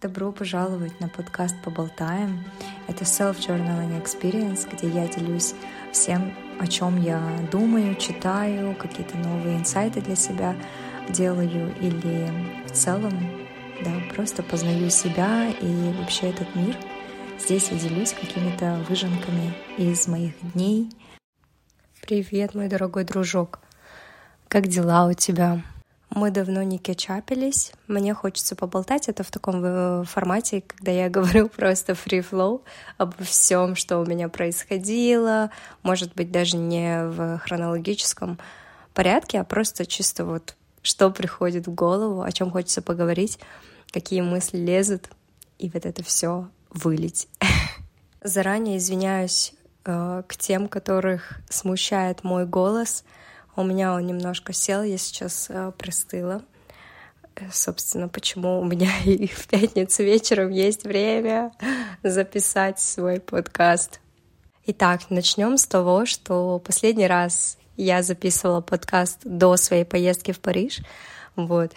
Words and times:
Добро 0.00 0.30
пожаловать 0.30 1.00
на 1.00 1.08
подкаст 1.08 1.60
«Поболтаем». 1.64 2.44
Это 2.86 3.02
self-journaling 3.02 4.00
experience, 4.00 4.68
где 4.72 4.88
я 4.88 5.08
делюсь 5.08 5.54
всем, 5.90 6.32
о 6.60 6.68
чем 6.68 7.02
я 7.02 7.20
думаю, 7.50 7.96
читаю, 7.96 8.76
какие-то 8.76 9.16
новые 9.18 9.58
инсайты 9.58 10.00
для 10.00 10.14
себя 10.14 10.54
делаю 11.08 11.74
или 11.80 12.30
в 12.68 12.70
целом, 12.70 13.12
да, 13.84 13.90
просто 14.14 14.44
познаю 14.44 14.88
себя 14.88 15.50
и 15.50 15.92
вообще 15.98 16.30
этот 16.30 16.54
мир. 16.54 16.76
Здесь 17.40 17.68
я 17.72 17.78
делюсь 17.80 18.12
какими-то 18.12 18.84
выжимками 18.88 19.52
из 19.78 20.06
моих 20.06 20.34
дней. 20.52 20.92
Привет, 22.02 22.54
мой 22.54 22.68
дорогой 22.68 23.02
дружок. 23.02 23.58
Как 24.46 24.68
дела 24.68 25.08
у 25.08 25.14
тебя? 25.14 25.60
Мы 26.10 26.30
давно 26.30 26.62
не 26.62 26.78
кетчапились. 26.78 27.72
Мне 27.86 28.14
хочется 28.14 28.56
поболтать. 28.56 29.08
Это 29.08 29.22
в 29.22 29.30
таком 29.30 29.62
э, 29.62 30.04
формате, 30.04 30.62
когда 30.66 30.90
я 30.90 31.08
говорю 31.10 31.48
просто 31.48 31.92
free 31.92 32.26
flow 32.28 32.62
обо 32.96 33.12
всем, 33.22 33.76
что 33.76 33.98
у 33.98 34.06
меня 34.06 34.28
происходило. 34.28 35.50
Может 35.82 36.14
быть, 36.14 36.30
даже 36.30 36.56
не 36.56 37.04
в 37.04 37.38
хронологическом 37.38 38.38
порядке, 38.94 39.40
а 39.40 39.44
просто 39.44 39.84
чисто 39.84 40.24
вот 40.24 40.56
что 40.82 41.10
приходит 41.10 41.66
в 41.66 41.74
голову, 41.74 42.22
о 42.22 42.32
чем 42.32 42.50
хочется 42.50 42.80
поговорить, 42.80 43.38
какие 43.90 44.22
мысли 44.22 44.56
лезут, 44.56 45.10
и 45.58 45.68
вот 45.68 45.84
это 45.84 46.02
все 46.02 46.48
вылить. 46.70 47.28
Заранее 48.22 48.78
извиняюсь 48.78 49.52
э, 49.84 50.22
к 50.26 50.36
тем, 50.36 50.68
которых 50.68 51.40
смущает 51.50 52.24
мой 52.24 52.46
голос— 52.46 53.04
у 53.58 53.64
меня 53.64 53.92
он 53.92 54.06
немножко 54.06 54.52
сел, 54.52 54.84
я 54.84 54.96
сейчас 54.98 55.46
э, 55.50 55.72
простыла. 55.76 56.42
Э, 57.34 57.48
собственно, 57.52 58.08
почему 58.08 58.60
у 58.60 58.64
меня 58.64 58.90
и 59.04 59.26
в 59.26 59.48
пятницу 59.48 60.04
вечером 60.04 60.50
есть 60.50 60.84
время 60.84 61.52
записать 62.04 62.78
свой 62.78 63.18
подкаст. 63.18 64.00
Итак, 64.66 65.10
начнем 65.10 65.56
с 65.56 65.66
того, 65.66 66.06
что 66.06 66.60
последний 66.60 67.08
раз 67.08 67.58
я 67.76 68.02
записывала 68.02 68.60
подкаст 68.60 69.20
до 69.24 69.56
своей 69.56 69.84
поездки 69.84 70.30
в 70.30 70.38
Париж. 70.38 70.80
Вот. 71.38 71.72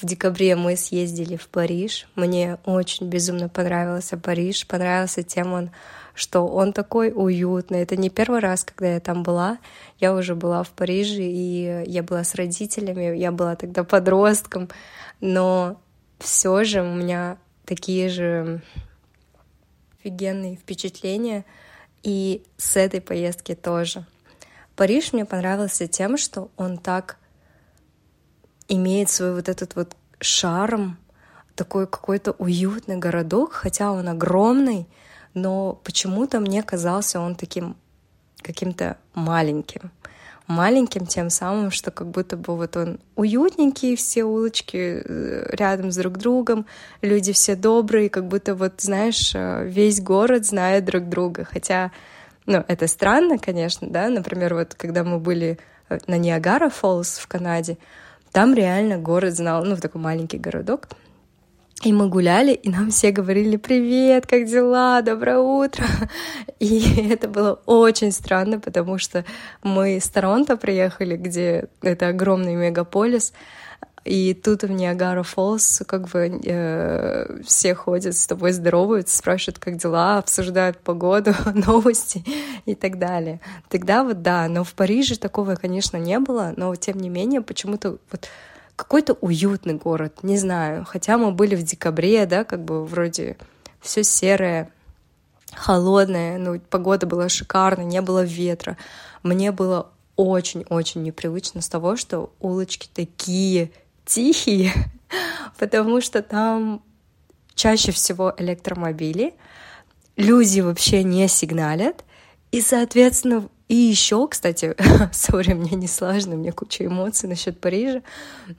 В 0.00 0.06
декабре 0.06 0.54
мы 0.54 0.76
съездили 0.76 1.36
в 1.36 1.48
Париж. 1.48 2.06
Мне 2.14 2.58
очень 2.64 3.08
безумно 3.08 3.48
понравился 3.48 4.16
Париж. 4.16 4.64
Понравился 4.66 5.24
тем 5.24 5.52
он 5.52 5.70
что 6.14 6.46
он 6.46 6.74
такой 6.74 7.10
уютный. 7.14 7.80
Это 7.80 7.96
не 7.96 8.10
первый 8.10 8.40
раз, 8.40 8.64
когда 8.64 8.94
я 8.94 9.00
там 9.00 9.22
была. 9.22 9.58
Я 9.98 10.14
уже 10.14 10.34
была 10.34 10.62
в 10.62 10.68
Париже, 10.68 11.22
и 11.22 11.84
я 11.86 12.02
была 12.02 12.22
с 12.22 12.34
родителями, 12.34 13.16
я 13.16 13.32
была 13.32 13.56
тогда 13.56 13.82
подростком, 13.82 14.68
но 15.20 15.80
все 16.18 16.64
же 16.64 16.82
у 16.82 16.94
меня 16.94 17.38
такие 17.64 18.10
же 18.10 18.60
офигенные 19.98 20.56
впечатления, 20.56 21.46
и 22.02 22.42
с 22.58 22.76
этой 22.76 23.00
поездки 23.00 23.54
тоже. 23.54 24.04
Париж 24.76 25.14
мне 25.14 25.24
понравился 25.24 25.86
тем, 25.86 26.18
что 26.18 26.50
он 26.58 26.76
так 26.76 27.16
имеет 28.68 29.10
свой 29.10 29.34
вот 29.34 29.48
этот 29.48 29.76
вот 29.76 29.96
шарм, 30.20 30.98
такой 31.54 31.86
какой-то 31.86 32.32
уютный 32.32 32.96
городок, 32.96 33.52
хотя 33.52 33.92
он 33.92 34.08
огромный, 34.08 34.86
но 35.34 35.80
почему-то 35.84 36.40
мне 36.40 36.62
казался 36.62 37.20
он 37.20 37.34
таким 37.34 37.76
каким-то 38.42 38.96
маленьким. 39.14 39.90
Маленьким 40.48 41.06
тем 41.06 41.30
самым, 41.30 41.70
что 41.70 41.90
как 41.92 42.08
будто 42.08 42.36
бы 42.36 42.56
вот 42.56 42.76
он 42.76 42.98
уютненький, 43.14 43.94
все 43.94 44.24
улочки 44.24 45.02
э, 45.04 45.46
рядом 45.52 45.92
с 45.92 45.96
друг 45.96 46.18
другом, 46.18 46.66
люди 47.00 47.32
все 47.32 47.54
добрые, 47.54 48.10
как 48.10 48.26
будто 48.26 48.54
вот, 48.54 48.80
знаешь, 48.80 49.32
э, 49.34 49.64
весь 49.64 50.00
город 50.00 50.44
знает 50.44 50.84
друг 50.84 51.08
друга. 51.08 51.44
Хотя, 51.44 51.92
ну, 52.44 52.64
это 52.66 52.88
странно, 52.88 53.38
конечно, 53.38 53.88
да, 53.88 54.08
например, 54.08 54.54
вот 54.54 54.74
когда 54.74 55.04
мы 55.04 55.20
были 55.20 55.58
э, 55.88 55.98
на 56.08 56.18
Ниагара 56.18 56.68
Фоллс 56.68 57.18
в 57.18 57.28
Канаде, 57.28 57.78
там 58.32 58.54
реально 58.54 58.98
город 58.98 59.34
знал, 59.34 59.64
ну, 59.64 59.76
такой 59.76 60.00
маленький 60.00 60.38
городок— 60.38 60.88
и 61.84 61.92
мы 61.92 62.08
гуляли, 62.08 62.52
и 62.52 62.70
нам 62.70 62.92
все 62.92 63.10
говорили 63.10 63.56
«Привет, 63.56 64.24
как 64.28 64.44
дела? 64.44 65.02
Доброе 65.02 65.38
утро!» 65.38 65.84
И 66.60 67.08
это 67.10 67.26
было 67.26 67.60
очень 67.66 68.12
странно, 68.12 68.60
потому 68.60 68.98
что 68.98 69.24
мы 69.64 69.98
с 69.98 70.08
Торонто 70.08 70.56
приехали, 70.56 71.16
где 71.16 71.68
это 71.80 72.08
огромный 72.08 72.54
мегаполис, 72.54 73.32
и 74.04 74.34
тут 74.34 74.64
в 74.64 74.70
Ниагара 74.70 75.22
Фоллс 75.22 75.82
как 75.86 76.08
бы 76.08 76.40
э, 76.44 77.42
все 77.44 77.74
ходят 77.74 78.16
с 78.16 78.26
тобой, 78.26 78.52
здороваются, 78.52 79.16
спрашивают, 79.16 79.58
как 79.60 79.76
дела, 79.76 80.18
обсуждают 80.18 80.78
погоду, 80.78 81.34
новости 81.54 82.24
и 82.66 82.74
так 82.74 82.98
далее. 82.98 83.40
Тогда 83.68 84.02
вот 84.02 84.22
да, 84.22 84.48
но 84.48 84.64
в 84.64 84.74
Париже 84.74 85.16
такого, 85.16 85.54
конечно, 85.54 85.96
не 85.98 86.18
было, 86.18 86.52
но 86.56 86.74
тем 86.74 86.98
не 86.98 87.08
менее 87.08 87.42
почему-то 87.42 87.98
вот 88.10 88.28
какой-то 88.74 89.12
уютный 89.20 89.74
город, 89.74 90.18
не 90.22 90.36
знаю. 90.36 90.84
Хотя 90.84 91.16
мы 91.16 91.30
были 91.30 91.54
в 91.54 91.62
декабре, 91.62 92.26
да, 92.26 92.42
как 92.42 92.64
бы 92.64 92.84
вроде 92.84 93.36
все 93.80 94.02
серое, 94.02 94.70
холодное, 95.54 96.38
ну, 96.38 96.58
погода 96.58 97.06
была 97.06 97.28
шикарная, 97.28 97.84
не 97.84 98.00
было 98.00 98.24
ветра. 98.24 98.76
Мне 99.22 99.52
было 99.52 99.90
очень-очень 100.16 101.02
непривычно 101.02 101.60
с 101.60 101.68
того, 101.68 101.96
что 101.96 102.32
улочки 102.40 102.88
такие 102.92 103.70
тихие, 104.04 104.72
потому 105.58 106.00
что 106.00 106.22
там 106.22 106.82
чаще 107.54 107.92
всего 107.92 108.34
электромобили, 108.36 109.34
люди 110.16 110.60
вообще 110.60 111.02
не 111.02 111.28
сигналят, 111.28 112.04
и, 112.50 112.60
соответственно, 112.60 113.48
и 113.68 113.74
еще, 113.74 114.28
кстати, 114.28 114.76
сори, 115.12 115.54
мне 115.54 115.70
не 115.76 115.88
сложно, 115.88 116.36
мне 116.36 116.52
куча 116.52 116.84
эмоций 116.84 117.28
насчет 117.28 117.58
Парижа. 117.58 118.02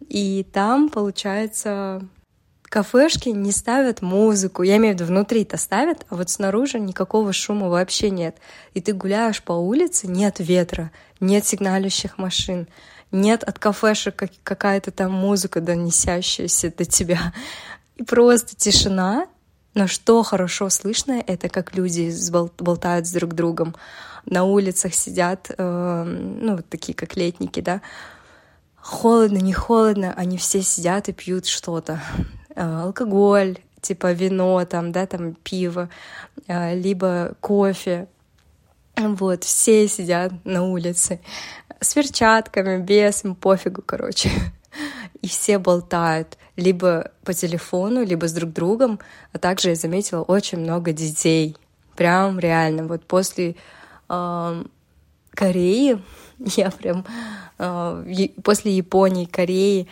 И 0.09 0.43
там, 0.51 0.89
получается, 0.89 2.01
кафешки 2.63 3.29
не 3.29 3.51
ставят 3.51 4.01
музыку. 4.01 4.63
Я 4.63 4.77
имею 4.77 4.95
в 4.95 4.99
виду, 4.99 5.07
внутри-то 5.07 5.57
ставят, 5.57 6.07
а 6.09 6.15
вот 6.15 6.31
снаружи 6.31 6.79
никакого 6.79 7.31
шума 7.31 7.69
вообще 7.69 8.09
нет. 8.09 8.37
И 8.73 8.81
ты 8.81 8.93
гуляешь 8.93 9.43
по 9.43 9.51
улице, 9.51 10.07
нет 10.07 10.37
ветра, 10.39 10.91
нет 11.19 11.45
сигналищих 11.45 12.17
машин, 12.17 12.67
нет 13.13 13.43
от 13.43 13.59
кафешек 13.59 14.29
какая-то 14.43 14.91
там 14.91 15.13
музыка, 15.13 15.61
донесящаяся 15.61 16.73
до 16.75 16.85
тебя. 16.85 17.33
И 17.95 18.03
просто 18.03 18.55
тишина, 18.55 19.27
но 19.73 19.87
что 19.87 20.23
хорошо 20.23 20.69
слышно, 20.69 21.23
это 21.25 21.47
как 21.47 21.75
люди 21.75 22.11
болтают 22.59 23.07
с 23.07 23.11
друг 23.11 23.33
другом 23.33 23.75
на 24.25 24.45
улицах 24.45 24.93
сидят, 24.93 25.51
э, 25.57 26.03
ну, 26.03 26.55
вот 26.55 26.69
такие 26.69 26.93
как 26.93 27.15
летники, 27.15 27.59
да, 27.59 27.81
холодно, 28.75 29.37
не 29.37 29.53
холодно, 29.53 30.13
они 30.15 30.37
все 30.37 30.61
сидят 30.61 31.09
и 31.09 31.13
пьют 31.13 31.45
что-то. 31.45 32.01
Э, 32.55 32.83
алкоголь, 32.83 33.57
типа 33.81 34.13
вино, 34.13 34.63
там, 34.65 34.91
да, 34.91 35.05
там 35.05 35.33
пиво, 35.35 35.89
э, 36.47 36.75
либо 36.75 37.35
кофе. 37.41 38.07
Вот, 38.95 39.43
все 39.43 39.87
сидят 39.87 40.33
на 40.45 40.63
улице 40.63 41.19
с 41.83 41.93
перчатками, 41.93 42.81
без, 42.81 43.23
им 43.23 43.35
пофигу, 43.35 43.81
короче. 43.85 44.29
И 45.21 45.27
все 45.27 45.57
болтают 45.57 46.37
либо 46.55 47.11
по 47.23 47.33
телефону, 47.33 48.03
либо 48.03 48.27
с 48.27 48.33
друг 48.33 48.51
другом. 48.51 48.99
А 49.31 49.37
также 49.39 49.69
я 49.69 49.75
заметила 49.75 50.21
очень 50.21 50.59
много 50.59 50.91
детей. 50.91 51.55
Прям 51.95 52.39
реально. 52.39 52.83
Вот 52.83 53.05
после 53.05 53.55
Кореи, 54.07 56.01
я 56.39 56.71
прям 56.71 57.05
а, 57.57 58.03
после 58.43 58.75
Японии, 58.75 59.25
Кореи 59.25 59.87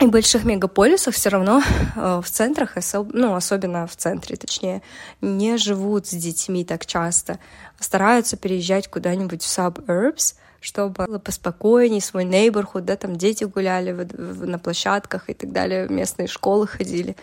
и 0.00 0.06
больших 0.06 0.44
мегаполисах 0.44 1.14
все 1.14 1.28
равно 1.28 1.62
а, 1.96 2.20
в 2.20 2.30
центрах, 2.30 2.74
ну, 3.12 3.34
особенно 3.34 3.86
в 3.86 3.96
центре, 3.96 4.36
точнее, 4.36 4.82
не 5.20 5.56
живут 5.56 6.06
с 6.06 6.12
детьми 6.12 6.64
так 6.64 6.86
часто. 6.86 7.38
Стараются 7.80 8.36
переезжать 8.36 8.88
куда-нибудь 8.88 9.42
в 9.42 9.46
suburbs, 9.46 10.36
чтобы 10.60 11.06
было 11.06 11.18
поспокойнее, 11.18 12.00
свой 12.00 12.24
neighborhood, 12.24 12.82
да, 12.82 12.96
там 12.96 13.16
дети 13.16 13.44
гуляли 13.44 13.92
на 13.92 14.58
площадках 14.58 15.28
и 15.30 15.34
так 15.34 15.52
далее, 15.52 15.88
местные 15.88 16.28
школы 16.28 16.66
ходили. 16.66 17.16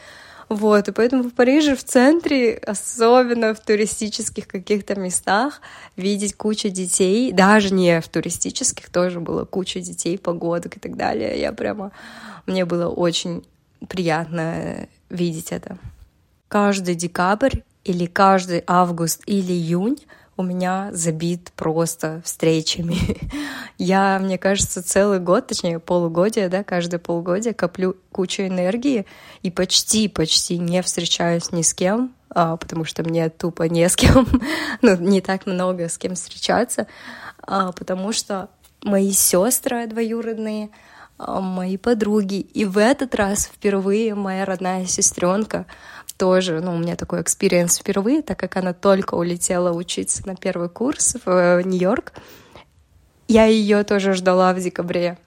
Вот, 0.47 0.87
и 0.87 0.91
поэтому 0.91 1.23
в 1.23 1.33
Париже, 1.33 1.75
в 1.75 1.83
центре, 1.83 2.55
особенно 2.57 3.53
в 3.55 3.59
туристических 3.59 4.47
каких-то 4.47 4.99
местах, 4.99 5.59
видеть 5.95 6.35
кучу 6.35 6.69
детей, 6.69 7.31
даже 7.31 7.73
не 7.73 7.99
в 7.99 8.07
туристических, 8.07 8.89
тоже 8.89 9.19
было 9.19 9.45
куча 9.45 9.81
детей, 9.81 10.17
погодок 10.19 10.77
и 10.77 10.79
так 10.79 10.95
далее. 10.95 11.39
Я 11.39 11.51
прямо, 11.51 11.91
мне 12.45 12.65
было 12.65 12.87
очень 12.87 13.43
приятно 13.87 14.87
видеть 15.09 15.51
это. 15.51 15.77
Каждый 16.47 16.93
декабрь 16.93 17.61
или 17.83 18.05
каждый 18.05 18.63
август 18.67 19.23
или 19.25 19.51
июнь 19.51 19.97
у 20.37 20.43
меня 20.43 20.89
забит 20.91 21.51
просто 21.55 22.21
встречами. 22.25 22.97
Я, 23.77 24.19
мне 24.19 24.37
кажется, 24.37 24.83
целый 24.83 25.19
год, 25.19 25.47
точнее 25.47 25.79
полугодие, 25.79 26.49
да, 26.49 26.63
каждое 26.63 26.99
полугодие 26.99 27.53
коплю 27.53 27.95
кучу 28.11 28.43
энергии 28.43 29.05
и 29.43 29.51
почти-почти 29.51 30.57
не 30.57 30.81
встречаюсь 30.81 31.51
ни 31.51 31.61
с 31.61 31.73
кем, 31.73 32.13
а, 32.29 32.57
потому 32.57 32.83
что 32.83 33.03
мне 33.03 33.29
тупо 33.29 33.63
не 33.63 33.87
с 33.87 33.95
кем, 33.95 34.27
ну, 34.81 34.97
не 34.97 35.21
так 35.21 35.45
много 35.45 35.87
с 35.87 35.97
кем 35.97 36.15
встречаться, 36.15 36.87
а, 37.41 37.71
потому 37.71 38.11
что 38.11 38.49
мои 38.83 39.11
сестры 39.11 39.87
двоюродные, 39.87 40.69
а, 41.17 41.39
мои 41.39 41.77
подруги. 41.77 42.41
И 42.41 42.65
в 42.65 42.77
этот 42.77 43.15
раз 43.15 43.45
впервые 43.45 44.15
моя 44.15 44.43
родная 44.43 44.85
сестренка 44.85 45.65
тоже, 46.17 46.61
ну, 46.61 46.75
у 46.75 46.77
меня 46.77 46.95
такой 46.95 47.21
experience 47.21 47.77
впервые, 47.77 48.21
так 48.21 48.39
как 48.39 48.55
она 48.57 48.73
только 48.73 49.15
улетела 49.15 49.71
учиться 49.71 50.25
на 50.25 50.35
первый 50.35 50.69
курс 50.69 51.15
в 51.25 51.29
э, 51.29 51.63
Нью-Йорк. 51.63 52.13
Я 53.27 53.45
ее 53.45 53.83
тоже 53.83 54.13
ждала 54.13 54.53
в 54.53 54.59
декабре. 54.59 55.17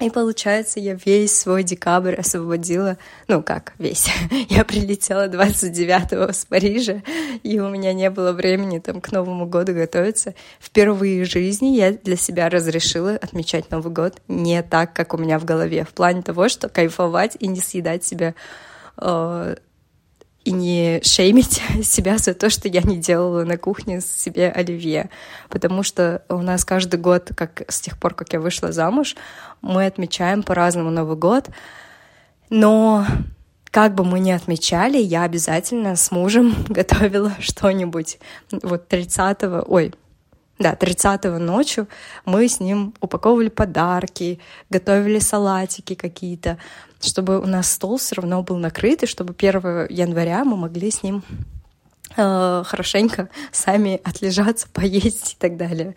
И 0.00 0.08
получается, 0.08 0.80
я 0.80 0.94
весь 0.94 1.36
свой 1.36 1.62
декабрь 1.62 2.14
освободила, 2.14 2.96
ну 3.28 3.42
как 3.42 3.74
весь, 3.76 4.08
я 4.48 4.64
прилетела 4.64 5.28
29-го 5.28 6.32
с 6.32 6.46
Парижа, 6.46 7.02
и 7.42 7.60
у 7.60 7.68
меня 7.68 7.92
не 7.92 8.08
было 8.08 8.32
времени 8.32 8.78
там 8.78 9.02
к 9.02 9.12
Новому 9.12 9.46
году 9.46 9.74
готовиться. 9.74 10.34
Впервые 10.58 11.24
в 11.24 11.28
жизни 11.28 11.76
я 11.76 11.92
для 11.92 12.16
себя 12.16 12.48
разрешила 12.48 13.12
отмечать 13.12 13.70
Новый 13.70 13.92
год 13.92 14.22
не 14.26 14.62
так, 14.62 14.94
как 14.94 15.12
у 15.12 15.18
меня 15.18 15.38
в 15.38 15.44
голове, 15.44 15.84
в 15.84 15.90
плане 15.90 16.22
того, 16.22 16.48
что 16.48 16.70
кайфовать 16.70 17.36
и 17.38 17.46
не 17.46 17.60
съедать 17.60 18.02
себя 18.02 18.34
э, 18.96 19.56
и 20.44 20.52
не 20.52 21.00
шеймить 21.02 21.62
себя 21.82 22.18
за 22.18 22.34
то, 22.34 22.50
что 22.50 22.68
я 22.68 22.82
не 22.82 22.96
делала 22.96 23.44
на 23.44 23.58
кухне 23.58 24.00
себе 24.00 24.50
оливье. 24.50 25.10
Потому 25.48 25.82
что 25.82 26.22
у 26.28 26.38
нас 26.38 26.64
каждый 26.64 26.98
год, 26.98 27.30
как 27.36 27.62
с 27.68 27.80
тех 27.80 27.98
пор, 27.98 28.14
как 28.14 28.32
я 28.32 28.40
вышла 28.40 28.72
замуж, 28.72 29.16
мы 29.60 29.86
отмечаем 29.86 30.42
по-разному 30.42 30.90
Новый 30.90 31.16
год. 31.16 31.48
Но 32.48 33.06
как 33.70 33.94
бы 33.94 34.04
мы 34.04 34.18
ни 34.18 34.32
отмечали, 34.32 34.98
я 34.98 35.22
обязательно 35.22 35.94
с 35.94 36.10
мужем 36.10 36.54
готовила 36.68 37.32
что-нибудь. 37.38 38.18
Вот 38.50 38.92
30-го, 38.92 39.64
ой, 39.72 39.94
да, 40.60 40.74
30-го 40.74 41.38
ночью 41.38 41.88
мы 42.26 42.46
с 42.46 42.60
ним 42.60 42.94
упаковывали 43.00 43.48
подарки, 43.48 44.38
готовили 44.68 45.18
салатики 45.18 45.94
какие-то, 45.94 46.58
чтобы 47.00 47.40
у 47.40 47.46
нас 47.46 47.72
стол 47.72 47.96
все 47.96 48.16
равно 48.16 48.42
был 48.42 48.58
накрыт, 48.58 49.02
и 49.02 49.06
чтобы 49.06 49.34
1 49.36 49.86
января 49.88 50.44
мы 50.44 50.58
могли 50.58 50.90
с 50.90 51.02
ним 51.02 51.24
э, 52.14 52.62
хорошенько 52.66 53.30
сами 53.52 54.02
отлежаться, 54.04 54.68
поесть 54.72 55.32
и 55.32 55.36
так 55.38 55.56
далее. 55.56 55.96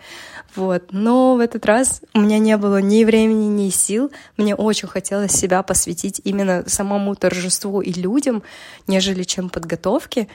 Вот. 0.55 0.91
Но 0.91 1.35
в 1.35 1.41
этот 1.41 1.65
раз 1.65 2.01
у 2.13 2.21
меня 2.21 2.39
не 2.39 2.55
было 2.55 2.77
ни 2.77 3.03
времени, 3.03 3.47
ни 3.47 3.69
сил. 3.69 4.13
Мне 4.37 4.55
очень 4.55 4.87
хотелось 4.87 5.33
себя 5.33 5.61
посвятить 5.61 6.21
именно 6.23 6.63
самому 6.67 7.15
торжеству 7.15 7.81
и 7.81 7.91
людям, 7.91 8.43
нежели 8.87 9.23
чем 9.23 9.49
подготовке. 9.49 10.29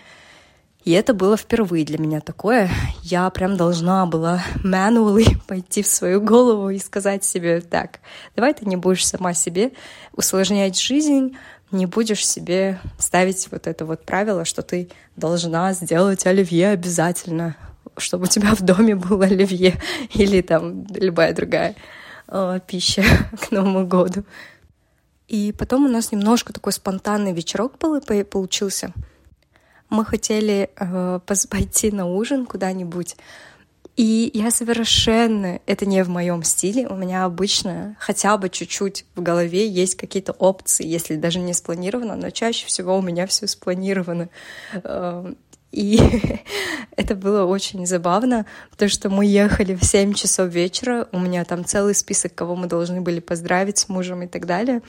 И 0.88 0.92
это 0.92 1.12
было 1.12 1.36
впервые 1.36 1.84
для 1.84 1.98
меня 1.98 2.22
такое. 2.22 2.70
Я 3.02 3.28
прям 3.28 3.58
должна 3.58 4.06
была 4.06 4.42
manually 4.64 5.36
пойти 5.46 5.82
в 5.82 5.86
свою 5.86 6.22
голову 6.22 6.70
и 6.70 6.78
сказать 6.78 7.24
себе, 7.24 7.60
так, 7.60 8.00
давай 8.34 8.54
ты 8.54 8.64
не 8.64 8.76
будешь 8.76 9.06
сама 9.06 9.34
себе 9.34 9.72
усложнять 10.14 10.80
жизнь, 10.80 11.36
не 11.72 11.84
будешь 11.84 12.26
себе 12.26 12.80
ставить 12.98 13.48
вот 13.50 13.66
это 13.66 13.84
вот 13.84 14.06
правило, 14.06 14.46
что 14.46 14.62
ты 14.62 14.88
должна 15.14 15.74
сделать 15.74 16.24
оливье 16.24 16.70
обязательно, 16.70 17.54
чтобы 17.98 18.24
у 18.24 18.28
тебя 18.28 18.54
в 18.54 18.62
доме 18.62 18.94
было 18.94 19.26
оливье 19.26 19.78
или 20.14 20.40
там 20.40 20.86
любая 20.94 21.34
другая 21.34 21.74
э, 22.28 22.60
пища 22.66 23.04
к 23.38 23.50
Новому 23.50 23.86
году. 23.86 24.24
И 25.26 25.52
потом 25.52 25.84
у 25.84 25.88
нас 25.90 26.12
немножко 26.12 26.54
такой 26.54 26.72
спонтанный 26.72 27.34
вечерок 27.34 27.76
был, 27.76 28.00
получился— 28.00 28.94
мы 29.90 30.04
хотели 30.04 30.70
э, 30.76 31.20
пойти 31.26 31.90
на 31.90 32.06
ужин 32.06 32.46
куда-нибудь, 32.46 33.16
и 33.98 34.30
я 34.32 34.52
совершенно, 34.52 35.58
это 35.66 35.84
не 35.84 36.04
в 36.04 36.08
моем 36.08 36.44
стиле, 36.44 36.86
у 36.86 36.94
меня 36.94 37.24
обычно 37.24 37.96
хотя 37.98 38.38
бы 38.38 38.48
чуть-чуть 38.48 39.04
в 39.16 39.22
голове 39.22 39.66
есть 39.66 39.96
какие-то 39.96 40.30
опции, 40.30 40.86
если 40.86 41.16
даже 41.16 41.40
не 41.40 41.52
спланировано, 41.52 42.14
но 42.14 42.30
чаще 42.30 42.64
всего 42.66 42.96
у 42.96 43.02
меня 43.02 43.26
все 43.26 43.48
спланировано. 43.48 44.28
Эм, 44.84 45.36
и 45.72 45.98
это 46.96 47.16
было 47.16 47.44
очень 47.44 47.86
забавно, 47.86 48.46
потому 48.70 48.88
что 48.88 49.10
мы 49.10 49.26
ехали 49.26 49.74
в 49.74 49.84
7 49.84 50.14
часов 50.14 50.48
вечера, 50.48 51.08
у 51.10 51.18
меня 51.18 51.44
там 51.44 51.64
целый 51.64 51.96
список, 51.96 52.36
кого 52.36 52.54
мы 52.54 52.68
должны 52.68 53.00
были 53.00 53.18
поздравить 53.18 53.78
с 53.78 53.88
мужем 53.88 54.22
и 54.22 54.28
так 54.28 54.46
далее. 54.46 54.80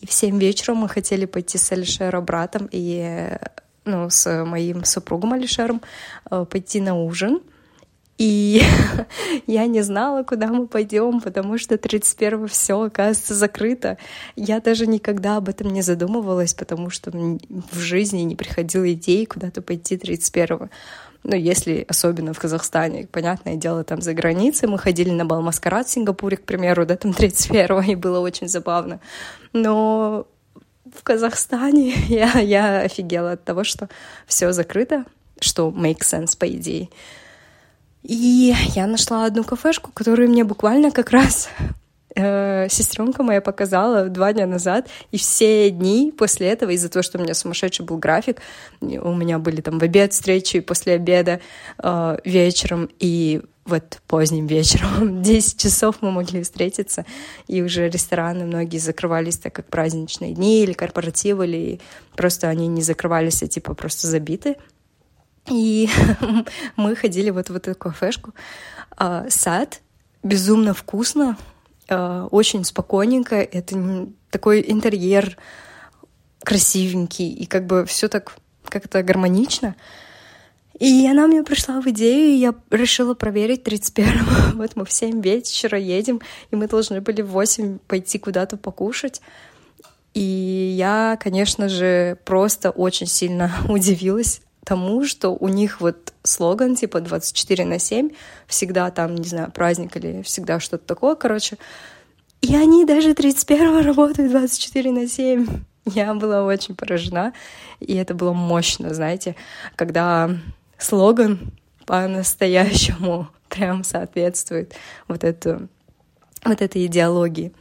И 0.00 0.06
в 0.08 0.12
7 0.12 0.40
вечера 0.40 0.74
мы 0.74 0.88
хотели 0.88 1.26
пойти 1.26 1.56
с 1.56 1.70
Алишера 1.70 2.20
братом 2.20 2.68
и 2.72 3.38
ну, 3.84 4.10
с 4.10 4.44
моим 4.44 4.84
супругом 4.84 5.32
Алишером 5.32 5.82
э, 6.30 6.44
пойти 6.48 6.80
на 6.80 6.94
ужин. 6.94 7.40
И 8.16 8.62
я 9.46 9.66
не 9.66 9.82
знала, 9.82 10.22
куда 10.22 10.46
мы 10.46 10.66
пойдем, 10.66 11.20
потому 11.20 11.58
что 11.58 11.76
31 11.76 12.46
все 12.48 12.80
оказывается 12.80 13.34
закрыто. 13.34 13.98
Я 14.36 14.60
даже 14.60 14.86
никогда 14.86 15.36
об 15.36 15.48
этом 15.48 15.70
не 15.70 15.82
задумывалась, 15.82 16.54
потому 16.54 16.90
что 16.90 17.10
в 17.10 17.78
жизни 17.78 18.20
не 18.20 18.36
приходила 18.36 18.92
идеи 18.92 19.24
куда-то 19.24 19.62
пойти 19.62 19.96
31 19.96 20.70
ну, 21.26 21.34
если 21.34 21.86
особенно 21.88 22.34
в 22.34 22.38
Казахстане, 22.38 23.08
понятное 23.10 23.56
дело, 23.56 23.82
там 23.82 24.02
за 24.02 24.12
границей, 24.12 24.68
мы 24.68 24.78
ходили 24.78 25.08
на 25.10 25.24
бал 25.24 25.40
маскарад 25.40 25.86
в 25.86 25.90
Сингапуре, 25.90 26.36
к 26.36 26.44
примеру, 26.44 26.84
да, 26.84 26.96
там 26.96 27.12
31-го, 27.12 27.80
и 27.80 27.94
было 27.94 28.20
очень 28.20 28.46
забавно. 28.46 29.00
Но 29.54 30.26
в 30.94 31.02
Казахстане 31.02 31.90
я, 32.08 32.38
я 32.40 32.80
офигела 32.80 33.32
от 33.32 33.44
того, 33.44 33.64
что 33.64 33.88
все 34.26 34.52
закрыто, 34.52 35.04
что 35.40 35.68
makes 35.70 36.02
sense, 36.02 36.38
по 36.38 36.48
идее. 36.48 36.88
И 38.02 38.54
я 38.74 38.86
нашла 38.86 39.24
одну 39.24 39.44
кафешку, 39.44 39.90
которую 39.92 40.28
мне 40.28 40.44
буквально 40.44 40.90
как 40.90 41.10
раз 41.10 41.48
э, 42.14 42.68
сестренка 42.68 43.22
моя 43.22 43.40
показала 43.40 44.08
два 44.08 44.32
дня 44.32 44.46
назад, 44.46 44.88
и 45.10 45.18
все 45.18 45.70
дни 45.70 46.12
после 46.16 46.48
этого, 46.48 46.70
из-за 46.70 46.88
того, 46.88 47.02
что 47.02 47.18
у 47.18 47.22
меня 47.22 47.34
сумасшедший 47.34 47.84
был 47.84 47.98
график, 47.98 48.40
у 48.80 49.14
меня 49.14 49.38
были 49.38 49.60
там 49.60 49.78
в 49.78 49.82
обед 49.82 50.12
встречи, 50.12 50.60
после 50.60 50.94
обеда 50.94 51.40
э, 51.82 52.18
вечером, 52.24 52.88
и 52.98 53.42
вот 53.64 54.00
поздним 54.06 54.46
вечером, 54.46 55.22
10 55.22 55.60
часов 55.60 55.96
мы 56.00 56.10
могли 56.10 56.42
встретиться, 56.42 57.04
и 57.46 57.62
уже 57.62 57.88
рестораны 57.88 58.44
многие 58.44 58.78
закрывались, 58.78 59.38
так 59.38 59.54
как 59.54 59.66
праздничные 59.66 60.34
дни 60.34 60.62
или 60.62 60.72
корпоративы, 60.72 61.46
или 61.46 61.80
просто 62.16 62.48
они 62.48 62.68
не 62.68 62.82
закрывались, 62.82 63.42
а 63.42 63.48
типа 63.48 63.74
просто 63.74 64.06
забиты. 64.06 64.56
И 65.50 65.88
мы 66.76 66.96
ходили 66.96 67.30
вот 67.30 67.50
в 67.50 67.56
эту 67.56 67.74
кафешку. 67.74 68.32
А, 68.96 69.26
сад 69.28 69.80
безумно 70.22 70.72
вкусно, 70.72 71.36
очень 71.88 72.64
спокойненько. 72.64 73.36
Это 73.36 74.08
такой 74.30 74.64
интерьер 74.66 75.36
красивенький, 76.40 77.32
и 77.32 77.46
как 77.46 77.66
бы 77.66 77.84
все 77.86 78.08
так 78.08 78.36
как-то 78.68 79.02
гармонично. 79.02 79.76
И 80.78 81.06
она 81.06 81.26
мне 81.26 81.42
пришла 81.44 81.80
в 81.80 81.86
идею, 81.88 82.30
и 82.30 82.36
я 82.36 82.54
решила 82.70 83.14
проверить 83.14 83.62
31-го. 83.62 84.56
Вот 84.58 84.74
мы 84.74 84.84
в 84.84 84.92
7 84.92 85.20
вечера 85.20 85.78
едем, 85.78 86.20
и 86.50 86.56
мы 86.56 86.66
должны 86.66 87.00
были 87.00 87.22
в 87.22 87.28
8 87.28 87.78
пойти 87.86 88.18
куда-то 88.18 88.56
покушать. 88.56 89.20
И 90.14 90.74
я, 90.76 91.18
конечно 91.22 91.68
же, 91.68 92.18
просто 92.24 92.70
очень 92.70 93.06
сильно 93.06 93.52
удивилась 93.68 94.40
тому, 94.64 95.04
что 95.04 95.30
у 95.30 95.48
них 95.48 95.80
вот 95.80 96.12
слоган 96.22 96.74
типа 96.76 97.00
24 97.00 97.64
на 97.64 97.78
7, 97.78 98.10
всегда 98.46 98.90
там, 98.90 99.14
не 99.14 99.28
знаю, 99.28 99.52
праздник 99.52 99.96
или 99.96 100.22
всегда 100.22 100.60
что-то 100.60 100.86
такое, 100.86 101.14
короче. 101.14 101.58
И 102.40 102.54
они 102.54 102.84
даже 102.84 103.12
31-го 103.12 103.82
работают 103.82 104.30
24 104.30 104.92
на 104.92 105.08
7. 105.08 105.46
Я 105.86 106.14
была 106.14 106.44
очень 106.44 106.74
поражена, 106.74 107.32
и 107.80 107.94
это 107.94 108.14
было 108.14 108.32
мощно, 108.32 108.92
знаете, 108.92 109.36
когда 109.76 110.30
слоган 110.78 111.52
по-настоящему 111.86 113.28
прям 113.48 113.84
соответствует 113.84 114.74
вот, 115.08 115.24
эту, 115.24 115.68
вот 116.44 116.60
этой 116.62 116.86
идеологии. 116.86 117.52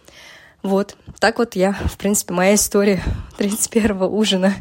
Вот, 0.63 0.95
так 1.19 1.39
вот 1.39 1.55
я, 1.55 1.73
в 1.73 1.97
принципе, 1.97 2.33
моя 2.33 2.55
история 2.55 3.03
31-го 3.37 4.07
ужина. 4.07 4.53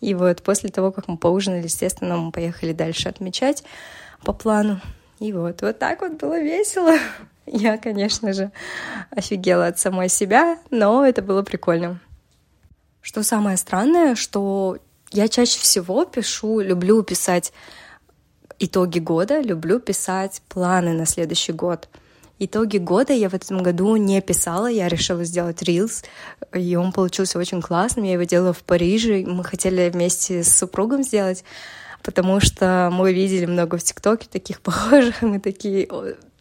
И 0.00 0.14
вот 0.14 0.42
после 0.42 0.70
того, 0.70 0.92
как 0.92 1.08
мы 1.08 1.18
поужинали, 1.18 1.64
естественно, 1.64 2.16
мы 2.16 2.32
поехали 2.32 2.72
дальше 2.72 3.08
отмечать 3.08 3.64
по 4.22 4.32
плану. 4.32 4.80
И 5.18 5.32
вот, 5.32 5.62
вот 5.62 5.78
так 5.78 6.00
вот 6.00 6.12
было 6.12 6.40
весело. 6.40 6.96
Я, 7.46 7.76
конечно 7.76 8.32
же, 8.32 8.52
офигела 9.10 9.66
от 9.66 9.78
самой 9.78 10.08
себя, 10.08 10.58
но 10.70 11.04
это 11.04 11.22
было 11.22 11.42
прикольно. 11.42 12.00
Что 13.00 13.22
самое 13.22 13.56
странное, 13.56 14.14
что 14.14 14.78
я 15.10 15.28
чаще 15.28 15.58
всего 15.58 16.04
пишу, 16.04 16.60
люблю 16.60 17.02
писать 17.02 17.52
итоги 18.58 18.98
года 18.98 19.40
люблю 19.40 19.78
писать 19.78 20.42
планы 20.48 20.92
на 20.92 21.06
следующий 21.06 21.52
год. 21.52 21.88
Итоги 22.40 22.78
года 22.78 23.12
я 23.12 23.28
в 23.28 23.34
этом 23.34 23.62
году 23.62 23.96
не 23.96 24.20
писала, 24.20 24.68
я 24.68 24.88
решила 24.88 25.24
сделать 25.24 25.62
рилс, 25.62 26.04
и 26.54 26.76
он 26.76 26.92
получился 26.92 27.38
очень 27.38 27.60
классным. 27.60 28.04
Я 28.04 28.12
его 28.12 28.22
делала 28.22 28.52
в 28.52 28.62
Париже, 28.62 29.24
мы 29.26 29.42
хотели 29.42 29.90
вместе 29.90 30.44
с 30.44 30.56
супругом 30.56 31.02
сделать, 31.02 31.42
потому 32.04 32.38
что 32.40 32.90
мы 32.92 33.12
видели 33.12 33.44
много 33.44 33.76
в 33.76 33.82
ТикТоке 33.82 34.28
таких 34.30 34.60
похожих, 34.62 35.22
и 35.22 35.26
мы 35.26 35.40
такие, 35.40 35.88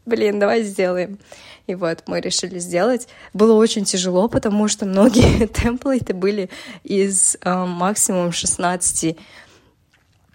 блин, 0.05 0.39
давай 0.39 0.63
сделаем. 0.63 1.17
И 1.65 1.75
вот 1.75 2.03
мы 2.07 2.21
решили 2.21 2.59
сделать. 2.59 3.07
Было 3.33 3.53
очень 3.53 3.83
тяжело, 3.83 4.29
потому 4.29 4.67
что 4.67 4.85
многие 4.85 5.47
темплейты 5.53 6.13
были 6.13 6.49
из 6.83 7.37
э, 7.41 7.65
максимум 7.65 8.31
16 8.31 9.17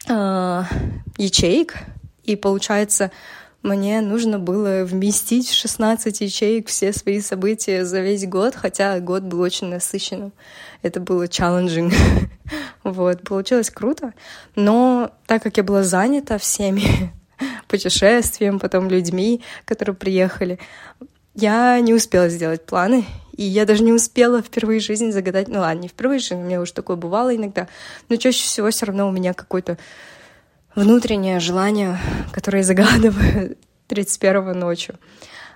э, 0.08 0.62
ячеек. 1.16 1.74
И 2.24 2.36
получается, 2.36 3.10
мне 3.62 4.00
нужно 4.00 4.40
было 4.40 4.84
вместить 4.84 5.48
в 5.48 5.54
16 5.54 6.20
ячеек 6.20 6.68
все 6.68 6.92
свои 6.92 7.20
события 7.20 7.84
за 7.84 8.00
весь 8.00 8.26
год, 8.26 8.56
хотя 8.56 8.98
год 8.98 9.22
был 9.22 9.40
очень 9.40 9.68
насыщенным. 9.68 10.32
Это 10.82 10.98
было 10.98 11.24
challenging. 11.24 11.94
вот, 12.82 13.22
получилось 13.22 13.70
круто. 13.70 14.14
Но 14.56 15.12
так 15.26 15.44
как 15.44 15.56
я 15.56 15.62
была 15.62 15.84
занята 15.84 16.38
всеми 16.38 17.12
путешествием, 17.68 18.58
потом 18.58 18.88
людьми, 18.88 19.42
которые 19.64 19.94
приехали, 19.94 20.58
я 21.34 21.78
не 21.80 21.94
успела 21.94 22.28
сделать 22.28 22.66
планы, 22.66 23.06
и 23.36 23.44
я 23.44 23.64
даже 23.64 23.82
не 23.82 23.92
успела 23.92 24.42
впервые 24.42 24.80
в 24.80 24.84
жизни 24.84 25.10
загадать, 25.10 25.48
ну 25.48 25.60
ладно, 25.60 25.82
не 25.82 25.88
впервые 25.88 26.18
в 26.18 26.22
жизни, 26.22 26.42
у 26.42 26.44
меня 26.44 26.60
уже 26.60 26.74
такое 26.74 26.96
бывало 26.96 27.34
иногда, 27.34 27.68
но 28.08 28.16
чаще 28.16 28.44
всего 28.44 28.70
все 28.70 28.86
равно 28.86 29.08
у 29.08 29.12
меня 29.12 29.32
какое-то 29.32 29.78
внутреннее 30.74 31.40
желание, 31.40 31.98
которое 32.32 32.62
загадываю 32.62 33.56
31 33.88 34.58
ночью. 34.58 34.98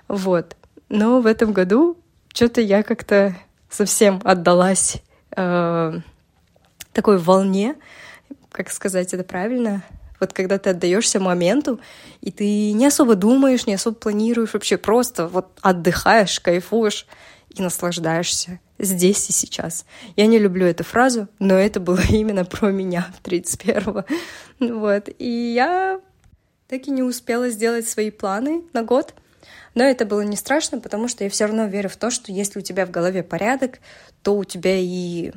Вот. 0.07 0.55
Но 0.89 1.21
в 1.21 1.25
этом 1.25 1.53
году 1.53 1.97
что-то 2.33 2.61
я 2.61 2.83
как-то 2.83 3.35
совсем 3.69 4.21
отдалась 4.23 5.01
э, 5.35 5.99
такой 6.93 7.17
волне, 7.17 7.75
как 8.51 8.71
сказать 8.71 9.13
это 9.13 9.23
правильно, 9.23 9.83
вот 10.19 10.33
когда 10.33 10.57
ты 10.57 10.71
отдаешься 10.71 11.19
моменту, 11.19 11.79
и 12.21 12.31
ты 12.31 12.71
не 12.71 12.87
особо 12.87 13.15
думаешь, 13.15 13.67
не 13.67 13.75
особо 13.75 13.95
планируешь, 13.95 14.53
вообще 14.53 14.77
просто 14.77 15.27
вот 15.27 15.47
отдыхаешь, 15.61 16.39
кайфуешь 16.39 17.05
и 17.49 17.61
наслаждаешься 17.61 18.59
здесь 18.79 19.29
и 19.29 19.33
сейчас. 19.33 19.85
Я 20.15 20.27
не 20.27 20.39
люблю 20.39 20.65
эту 20.65 20.83
фразу, 20.83 21.27
но 21.39 21.55
это 21.55 21.79
было 21.79 21.99
именно 22.09 22.45
про 22.45 22.71
меня 22.71 23.07
31-го. 23.23 24.05
Вот. 24.59 25.09
И 25.19 25.53
я 25.53 26.01
так 26.67 26.87
и 26.87 26.91
не 26.91 27.03
успела 27.03 27.49
сделать 27.49 27.87
свои 27.87 28.09
планы 28.09 28.63
на 28.73 28.83
год. 28.83 29.13
Но 29.75 29.83
это 29.83 30.05
было 30.05 30.21
не 30.21 30.35
страшно, 30.35 30.79
потому 30.79 31.07
что 31.07 31.23
я 31.23 31.29
все 31.29 31.45
равно 31.45 31.67
верю 31.67 31.89
в 31.89 31.95
то, 31.95 32.09
что 32.09 32.31
если 32.31 32.59
у 32.59 32.63
тебя 32.63 32.87
в 32.87 32.91
голове 32.91 33.21
порядок, 33.21 33.79
то 34.23 34.35
у 34.35 34.43
тебя 34.43 34.75
и 34.75 35.31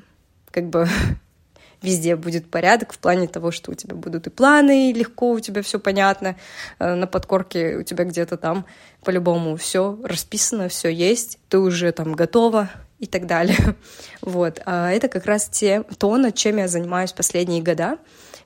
как 0.51 0.71
бы 0.71 0.89
везде 1.83 2.17
будет 2.17 2.51
порядок 2.51 2.95
в 2.95 2.99
плане 2.99 3.29
того, 3.29 3.51
что 3.51 3.73
у 3.73 3.75
тебя 3.75 3.95
будут 3.95 4.27
и 4.27 4.31
планы, 4.31 4.91
и 4.91 4.95
легко 4.95 5.33
у 5.33 5.41
тебя 5.41 5.63
все 5.63 5.79
понятно, 5.79 6.37
э, 6.79 6.95
на 6.95 7.07
подкорке 7.07 7.77
у 7.77 7.83
тебя 7.83 8.05
где-то 8.05 8.39
там 8.39 8.65
по-любому 9.05 9.57
все 9.57 9.99
расписано, 10.03 10.69
все 10.69 10.89
есть, 10.89 11.39
ты 11.51 11.59
уже 11.59 11.93
там 11.93 12.15
готова 12.15 12.71
и 13.01 13.07
так 13.07 13.27
далее. 13.27 13.57
Вот. 14.23 14.61
А 14.67 14.91
это 14.93 15.09
как 15.09 15.25
раз 15.25 15.49
те, 15.49 15.83
то, 15.99 16.17
над 16.17 16.35
чем 16.35 16.59
я 16.59 16.69
занимаюсь 16.69 17.13
последние 17.13 17.63
года. 17.63 17.99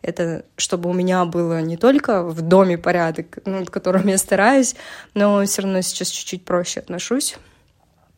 Это 0.02 0.44
чтобы 0.56 0.88
у 0.88 0.92
меня 0.92 1.24
было 1.24 1.60
не 1.60 1.76
только 1.76 2.22
в 2.22 2.40
доме 2.42 2.78
порядок, 2.78 3.38
над 3.44 3.70
которым 3.70 4.06
я 4.06 4.18
стараюсь, 4.18 4.76
но 5.14 5.44
все 5.44 5.62
равно 5.62 5.80
сейчас 5.80 6.08
чуть-чуть 6.08 6.44
проще 6.44 6.80
отношусь 6.80 7.36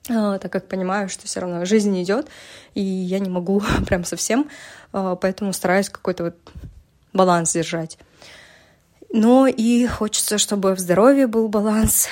а, 0.09 0.39
так 0.39 0.53
как 0.53 0.69
понимаю, 0.69 1.09
что 1.09 1.27
все 1.27 1.41
равно 1.41 1.65
жизнь 1.65 2.01
идет, 2.03 2.29
и 2.75 2.81
я 2.81 3.19
не 3.19 3.29
могу 3.29 3.63
прям 3.87 4.05
совсем, 4.05 4.49
а, 4.93 5.17
поэтому 5.17 5.53
стараюсь 5.53 5.89
какой-то 5.89 6.25
вот 6.25 6.37
баланс 7.13 7.53
держать. 7.53 7.99
Но 9.13 9.47
и 9.47 9.87
хочется, 9.87 10.39
чтобы 10.39 10.75
в 10.75 10.81
здоровье 10.81 11.27
был 11.27 11.49
баланс. 11.49 12.09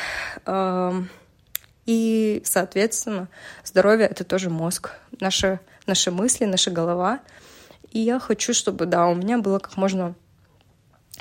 И, 1.87 2.43
соответственно, 2.45 3.29
здоровье— 3.65 4.07
это 4.11 4.25
тоже 4.25 4.51
мозг, 4.51 4.93
наши, 5.21 5.61
наши 5.87 6.11
мысли, 6.11 6.45
наша 6.45 6.71
голова. 6.71 7.21
И 7.91 8.01
я 8.01 8.19
хочу, 8.19 8.55
чтобы, 8.55 8.87
да, 8.87 9.07
у 9.07 9.15
меня 9.15 9.39
было 9.39 9.59
как 9.59 9.77
можно 9.77 10.15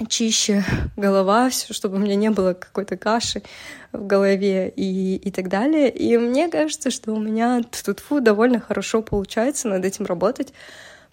чище 0.09 0.63
голова, 0.95 1.49
все, 1.49 1.73
чтобы 1.73 1.97
у 1.97 1.99
меня 1.99 2.15
не 2.15 2.29
было 2.29 2.53
какой-то 2.53 2.97
каши 2.97 3.43
в 3.91 4.05
голове 4.05 4.69
и, 4.69 5.17
и 5.17 5.31
так 5.31 5.49
далее. 5.49 5.89
И 5.89 6.17
мне 6.17 6.49
кажется, 6.49 6.89
что 6.89 7.13
у 7.13 7.19
меня 7.19 7.61
тут 7.83 7.99
фу 7.99 8.19
довольно 8.19 8.59
хорошо 8.59 9.01
получается 9.01 9.67
над 9.67 9.85
этим 9.85 10.05
работать, 10.05 10.53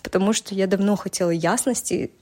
потому 0.02 0.32
что 0.32 0.54
я 0.54 0.66
давно 0.66 0.96
хотела 0.96 1.30
ясности. 1.30 2.12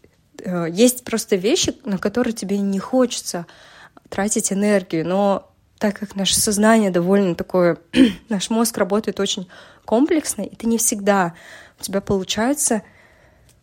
Э, 0.42 0.66
есть 0.68 1.04
просто 1.04 1.36
вещи, 1.36 1.74
на 1.84 1.98
которые 1.98 2.32
тебе 2.32 2.58
не 2.58 2.80
хочется 2.80 3.46
тратить 4.08 4.52
энергию, 4.52 5.06
но 5.06 5.52
так 5.78 5.98
как 5.98 6.16
наше 6.16 6.38
сознание 6.38 6.90
довольно 6.90 7.34
такое, 7.34 7.78
наш 8.28 8.50
мозг 8.50 8.76
работает 8.78 9.20
очень 9.20 9.48
комплексно, 9.84 10.42
и 10.42 10.54
ты 10.54 10.66
не 10.66 10.78
всегда 10.78 11.34
у 11.80 11.82
тебя 11.82 12.00
получается 12.00 12.82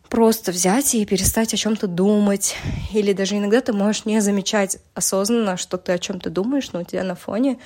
просто 0.08 0.52
взять 0.52 0.94
и 0.94 1.04
перестать 1.04 1.52
о 1.52 1.56
чем-то 1.56 1.86
думать. 1.86 2.56
Или 2.92 3.12
даже 3.12 3.36
иногда 3.36 3.60
ты 3.60 3.72
можешь 3.72 4.04
не 4.04 4.20
замечать 4.20 4.78
осознанно, 4.94 5.56
что 5.56 5.76
ты 5.78 5.92
о 5.92 5.98
чем-то 5.98 6.30
думаешь, 6.30 6.72
но 6.72 6.80
у 6.80 6.84
тебя 6.84 7.02
на 7.02 7.14
фоне 7.14 7.58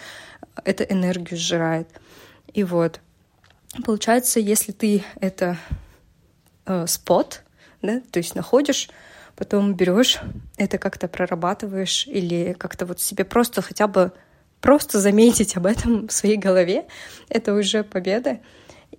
это 0.65 0.85
энергию 0.85 1.39
сжирает. 1.39 1.89
И 2.53 2.65
вот. 2.65 3.01
Получается, 3.85 4.41
если 4.41 4.73
ты 4.73 5.05
это 5.21 5.57
э, 6.67 6.87
спот, 6.89 7.43
да, 7.83 8.01
то 8.11 8.19
есть 8.19 8.35
находишь, 8.35 8.91
потом 9.37 9.75
берешь, 9.75 10.19
это 10.57 10.79
как-то 10.79 11.07
прорабатываешь 11.07 12.07
или 12.09 12.55
как-то 12.59 12.85
вот 12.85 13.01
себе 13.01 13.25
просто 13.25 13.63
хотя 13.63 13.87
бы 13.87 14.13
просто 14.61 15.01
заметить 15.01 15.57
об 15.57 15.67
этом 15.67 16.09
в 16.09 16.13
своей 16.13 16.37
голове, 16.37 16.87
это 17.29 17.55
уже 17.55 17.85
победа. 17.85 18.41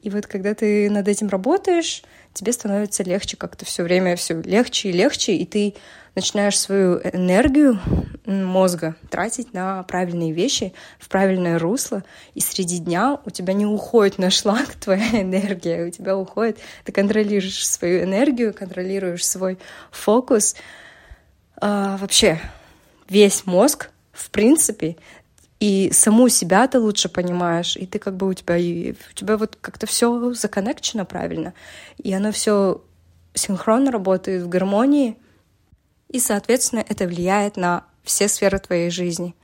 И 0.01 0.09
вот 0.09 0.25
когда 0.25 0.53
ты 0.53 0.89
над 0.89 1.07
этим 1.07 1.27
работаешь, 1.27 2.03
тебе 2.33 2.53
становится 2.53 3.03
легче 3.03 3.37
как-то 3.37 3.65
все 3.65 3.83
время 3.83 4.15
все 4.15 4.41
легче 4.41 4.89
и 4.89 4.93
легче, 4.93 5.35
и 5.35 5.45
ты 5.45 5.75
начинаешь 6.15 6.59
свою 6.59 6.99
энергию 6.99 7.79
мозга 8.25 8.95
тратить 9.09 9.53
на 9.53 9.83
правильные 9.83 10.31
вещи, 10.31 10.73
в 10.99 11.07
правильное 11.09 11.59
русло, 11.59 12.03
и 12.33 12.41
среди 12.41 12.79
дня 12.79 13.19
у 13.25 13.29
тебя 13.29 13.53
не 13.53 13.65
уходит 13.65 14.17
на 14.17 14.29
шлак 14.29 14.75
твоя 14.79 15.21
энергия, 15.21 15.85
у 15.85 15.89
тебя 15.89 16.17
уходит, 16.17 16.59
ты 16.83 16.91
контролируешь 16.91 17.67
свою 17.67 18.03
энергию, 18.03 18.53
контролируешь 18.53 19.25
свой 19.25 19.57
фокус. 19.91 20.55
А, 21.57 21.97
вообще, 21.97 22.39
весь 23.07 23.45
мозг, 23.45 23.89
в 24.11 24.29
принципе, 24.31 24.97
и 25.61 25.91
саму 25.93 26.27
себя 26.27 26.67
ты 26.67 26.79
лучше 26.79 27.07
понимаешь, 27.07 27.77
и 27.77 27.85
ты 27.85 27.99
как 27.99 28.15
бы 28.15 28.27
у 28.27 28.33
тебя, 28.33 28.57
и 28.57 28.93
у 28.93 29.13
тебя 29.13 29.37
вот 29.37 29.59
как-то 29.61 29.85
все 29.85 30.33
законнекчено 30.33 31.05
правильно, 31.05 31.53
и 31.99 32.11
оно 32.11 32.31
все 32.31 32.81
синхронно 33.35 33.91
работает 33.91 34.41
в 34.41 34.49
гармонии, 34.49 35.17
и, 36.09 36.19
соответственно, 36.19 36.83
это 36.89 37.05
влияет 37.05 37.57
на 37.57 37.83
все 38.03 38.27
сферы 38.27 38.57
твоей 38.57 38.89
жизни. 38.89 39.35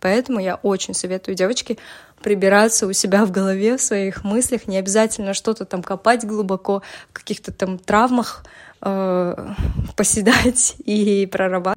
Поэтому 0.00 0.38
я 0.38 0.54
очень 0.54 0.94
советую 0.94 1.34
девочке 1.34 1.78
прибираться 2.22 2.86
у 2.86 2.92
себя 2.92 3.24
в 3.24 3.32
голове, 3.32 3.76
в 3.76 3.82
своих 3.82 4.22
мыслях, 4.22 4.68
не 4.68 4.78
обязательно 4.78 5.34
что-то 5.34 5.64
там 5.64 5.82
копать 5.82 6.24
глубоко, 6.24 6.82
в 7.10 7.12
каких-то 7.12 7.50
там 7.50 7.78
травмах 7.78 8.44
э, 8.82 9.48
поседать 9.96 10.76
и 10.84 11.26
прорабатывать. 11.26 11.75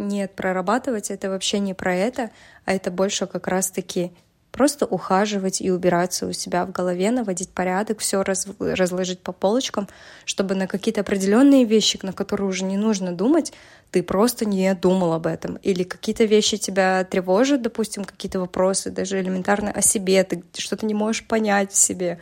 Нет, 0.00 0.34
прорабатывать 0.34 1.10
это 1.10 1.28
вообще 1.28 1.58
не 1.58 1.74
про 1.74 1.94
это, 1.94 2.30
а 2.64 2.72
это 2.72 2.90
больше 2.90 3.26
как 3.26 3.46
раз-таки 3.46 4.12
просто 4.50 4.86
ухаживать 4.86 5.60
и 5.60 5.70
убираться 5.70 6.26
у 6.26 6.32
себя 6.32 6.64
в 6.64 6.72
голове, 6.72 7.10
наводить 7.10 7.50
порядок, 7.50 7.98
все 7.98 8.22
раз, 8.22 8.48
разложить 8.58 9.20
по 9.20 9.32
полочкам, 9.32 9.88
чтобы 10.24 10.54
на 10.54 10.66
какие-то 10.66 11.02
определенные 11.02 11.64
вещи, 11.64 12.00
на 12.02 12.14
которые 12.14 12.48
уже 12.48 12.64
не 12.64 12.78
нужно 12.78 13.12
думать, 13.12 13.52
ты 13.90 14.02
просто 14.02 14.46
не 14.46 14.74
думал 14.74 15.12
об 15.12 15.26
этом. 15.26 15.56
Или 15.56 15.82
какие-то 15.82 16.24
вещи 16.24 16.56
тебя 16.56 17.04
тревожат, 17.04 17.60
допустим, 17.60 18.04
какие-то 18.04 18.40
вопросы, 18.40 18.90
даже 18.90 19.20
элементарно 19.20 19.70
о 19.70 19.82
себе, 19.82 20.24
ты 20.24 20.42
что-то 20.56 20.86
не 20.86 20.94
можешь 20.94 21.26
понять 21.26 21.72
в 21.72 21.76
себе. 21.76 22.18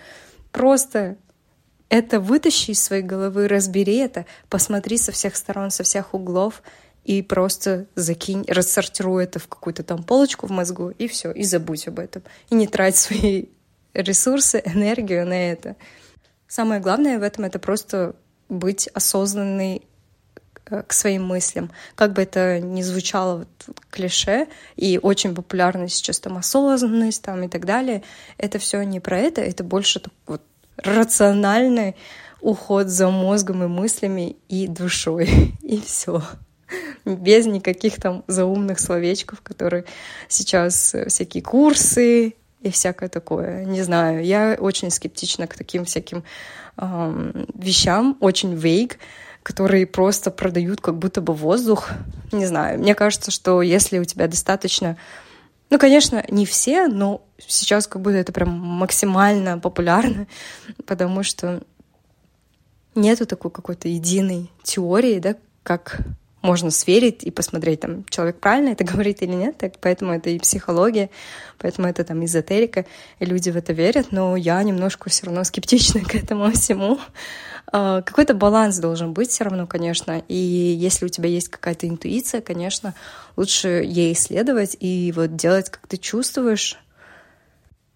Просто 0.51 1.17
это 1.89 2.19
вытащи 2.19 2.73
из 2.73 2.83
своей 2.83 3.05
головы, 3.05 3.47
разбери 3.47 3.99
это, 3.99 4.27
посмотри 4.51 4.99
со 4.99 5.13
всех 5.13 5.37
сторон, 5.37 5.71
со 5.71 5.85
всех 5.85 6.13
углов— 6.13 6.61
и 7.09 7.23
просто 7.23 7.87
закинь, 7.95 8.45
рассортируй 8.47 9.25
это 9.25 9.38
в 9.38 9.49
какую-то 9.49 9.83
там 9.83 10.03
полочку 10.03 10.47
в 10.47 10.50
мозгу, 10.50 10.91
и 10.91 11.09
все, 11.09 11.33
и 11.33 11.43
забудь 11.43 11.88
об 11.88 12.00
этом. 12.00 12.23
И 12.50 12.55
не 12.55 12.67
трать 12.67 12.97
свои 12.97 13.47
ресурсы, 13.95 14.62
энергию 14.62 15.27
на 15.27 15.50
это. 15.50 15.77
Самое 16.49 16.83
главное 16.83 17.19
в 17.19 17.23
этом— 17.23 17.45
это 17.47 17.59
просто 17.59 18.15
быть 18.50 18.88
осознанной 18.88 19.87
э, 20.67 20.83
к 20.83 20.93
своим 20.93 21.25
мыслям. 21.25 21.71
Как 21.95 22.12
бы 22.12 22.21
это 22.21 22.61
ни 22.61 22.83
звучало 22.83 23.38
вот, 23.38 23.77
клише, 23.91 24.47
и 24.77 25.00
очень 25.03 25.35
популярно 25.35 25.88
сейчас 25.88 26.21
там 26.21 26.37
осознанность 26.37 27.23
там, 27.23 27.43
и 27.43 27.49
так 27.49 27.65
далее, 27.65 28.03
это 28.37 28.59
все 28.59 28.83
не 28.83 29.00
про 29.00 29.19
это, 29.19 29.41
это 29.41 29.65
больше 29.65 30.03
вот, 30.27 30.43
рациональный 30.77 31.97
уход 32.43 32.88
за 32.88 33.09
мозгом 33.09 33.65
и 33.65 33.67
мыслями 33.67 34.37
и 34.50 34.67
душой, 34.67 35.55
и 35.62 35.81
все 35.81 36.23
без 37.05 37.47
никаких 37.47 38.01
там 38.01 38.25
заумных 38.27 38.81
словечков, 38.81 39.41
которые 39.43 39.85
сейчас 40.29 40.95
э, 40.95 41.09
всякие 41.09 41.43
курсы 41.43 42.35
и 42.61 42.71
всякое 42.71 43.09
такое. 43.09 43.65
Не 43.65 43.83
знаю, 43.83 44.25
я 44.25 44.57
очень 44.59 44.91
скептична 44.91 45.47
к 45.47 45.55
таким 45.55 45.85
всяким 45.85 46.25
эм, 46.77 47.47
вещам, 47.55 48.17
очень 48.21 48.55
vague, 48.55 48.97
которые 49.43 49.87
просто 49.87 50.31
продают 50.31 50.81
как 50.81 50.99
будто 50.99 51.21
бы 51.21 51.33
воздух. 51.33 51.91
Не 52.33 52.47
знаю, 52.47 52.79
мне 52.79 52.95
кажется, 52.95 53.31
что 53.31 53.63
если 53.63 53.99
у 53.99 54.05
тебя 54.05 54.27
достаточно... 54.27 54.97
Ну, 55.71 55.79
конечно, 55.79 56.25
не 56.31 56.47
все, 56.47 56.89
но 56.89 57.23
сейчас 57.39 57.87
как 57.87 58.03
будто 58.03 58.17
это 58.17 58.33
прям 58.33 58.51
максимально 58.51 59.59
популярно, 59.59 60.27
потому 60.87 61.23
что 61.23 61.63
нету 62.95 63.27
такой 63.27 63.51
какой-то 63.51 63.89
единой 63.89 64.51
теории, 64.63 65.19
да, 65.19 65.37
как 65.63 66.01
можно 66.42 66.71
сверить 66.71 67.25
и 67.25 67.30
посмотреть, 67.30 67.80
там, 67.80 68.04
человек 68.09 68.38
правильно 68.38 68.71
это 68.71 68.85
говорит 68.92 69.23
или 69.23 69.33
нет, 69.33 69.59
так, 69.59 69.75
поэтому 69.80 70.12
это 70.12 70.30
и 70.30 70.38
психология, 70.38 71.11
поэтому 71.59 71.88
это 71.88 72.04
там 72.04 72.25
эзотерика, 72.25 72.87
и 73.18 73.25
люди 73.25 73.50
в 73.50 73.57
это 73.57 73.73
верят, 73.73 74.09
но 74.12 74.37
я 74.37 74.62
немножко 74.62 75.11
все 75.11 75.26
равно 75.26 75.45
скептична 75.45 76.00
к 76.04 76.14
этому 76.14 76.50
всему. 76.52 76.99
А, 77.71 78.02
какой-то 78.02 78.35
баланс 78.35 78.78
должен 78.78 79.12
быть 79.12 79.30
все 79.30 79.45
равно, 79.45 79.66
конечно, 79.66 80.23
и 80.28 80.35
если 80.35 81.07
у 81.07 81.09
тебя 81.09 81.28
есть 81.28 81.49
какая-то 81.49 81.88
интуиция, 81.88 82.40
конечно, 82.40 82.95
лучше 83.37 83.83
ей 83.85 84.12
исследовать 84.12 84.76
и 84.80 85.12
вот 85.14 85.37
делать, 85.37 85.71
как 85.71 85.87
ты 85.87 85.97
чувствуешь, 85.97 86.78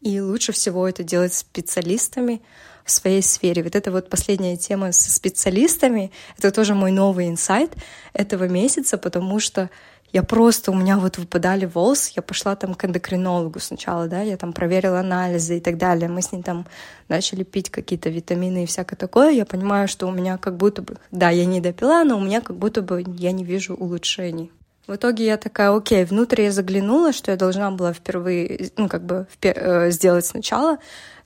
и 0.00 0.20
лучше 0.20 0.52
всего 0.52 0.88
это 0.88 1.04
делать 1.04 1.32
специалистами, 1.32 2.42
в 2.84 2.90
своей 2.90 3.22
сфере. 3.22 3.62
Вот 3.62 3.76
это 3.76 3.90
вот 3.90 4.08
последняя 4.08 4.56
тема 4.56 4.92
со 4.92 5.12
специалистами, 5.12 6.12
это 6.38 6.50
тоже 6.50 6.74
мой 6.74 6.90
новый 6.90 7.28
инсайт 7.28 7.72
этого 8.12 8.48
месяца, 8.48 8.98
потому 8.98 9.40
что 9.40 9.70
я 10.12 10.22
просто, 10.22 10.70
у 10.70 10.74
меня 10.74 10.98
вот 10.98 11.16
выпадали 11.16 11.64
волосы, 11.64 12.12
я 12.16 12.22
пошла 12.22 12.54
там 12.54 12.74
к 12.74 12.84
эндокринологу 12.84 13.60
сначала, 13.60 14.08
да, 14.08 14.20
я 14.20 14.36
там 14.36 14.52
проверила 14.52 15.00
анализы 15.00 15.56
и 15.56 15.60
так 15.60 15.78
далее, 15.78 16.08
мы 16.08 16.20
с 16.20 16.32
ней 16.32 16.42
там 16.42 16.66
начали 17.08 17.44
пить 17.44 17.70
какие-то 17.70 18.10
витамины 18.10 18.64
и 18.64 18.66
всякое 18.66 18.96
такое, 18.96 19.30
я 19.30 19.46
понимаю, 19.46 19.88
что 19.88 20.06
у 20.06 20.10
меня 20.10 20.36
как 20.36 20.56
будто 20.56 20.82
бы, 20.82 20.98
да, 21.10 21.30
я 21.30 21.46
не 21.46 21.60
допила, 21.60 22.04
но 22.04 22.18
у 22.18 22.20
меня 22.20 22.42
как 22.42 22.56
будто 22.56 22.82
бы 22.82 23.02
я 23.06 23.32
не 23.32 23.44
вижу 23.44 23.74
улучшений. 23.74 24.52
В 24.86 24.96
итоге 24.96 25.24
я 25.24 25.36
такая, 25.36 25.70
окей, 25.74 26.04
внутрь 26.04 26.42
я 26.42 26.52
заглянула, 26.52 27.12
что 27.12 27.30
я 27.30 27.36
должна 27.36 27.70
была 27.70 27.92
впервые, 27.92 28.70
ну, 28.76 28.88
как 28.88 29.06
бы 29.06 29.26
впер- 29.32 29.58
э, 29.58 29.90
сделать 29.92 30.26
сначала, 30.26 30.78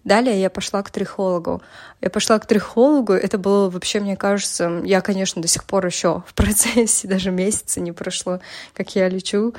Далее 0.06 0.40
я 0.40 0.50
пошла 0.50 0.84
к 0.84 0.90
трихологу. 0.90 1.62
Я 2.00 2.10
пошла 2.10 2.38
к 2.38 2.46
трихологу, 2.46 3.12
это 3.12 3.38
было 3.38 3.68
вообще, 3.68 3.98
мне 3.98 4.16
кажется, 4.16 4.80
я, 4.84 5.00
конечно, 5.00 5.42
до 5.42 5.48
сих 5.48 5.64
пор 5.64 5.84
еще 5.84 6.22
в 6.28 6.34
процессе, 6.34 7.08
даже 7.08 7.32
месяца 7.32 7.80
не 7.80 7.90
прошло, 7.90 8.38
как 8.72 8.94
я 8.94 9.08
лечу 9.08 9.52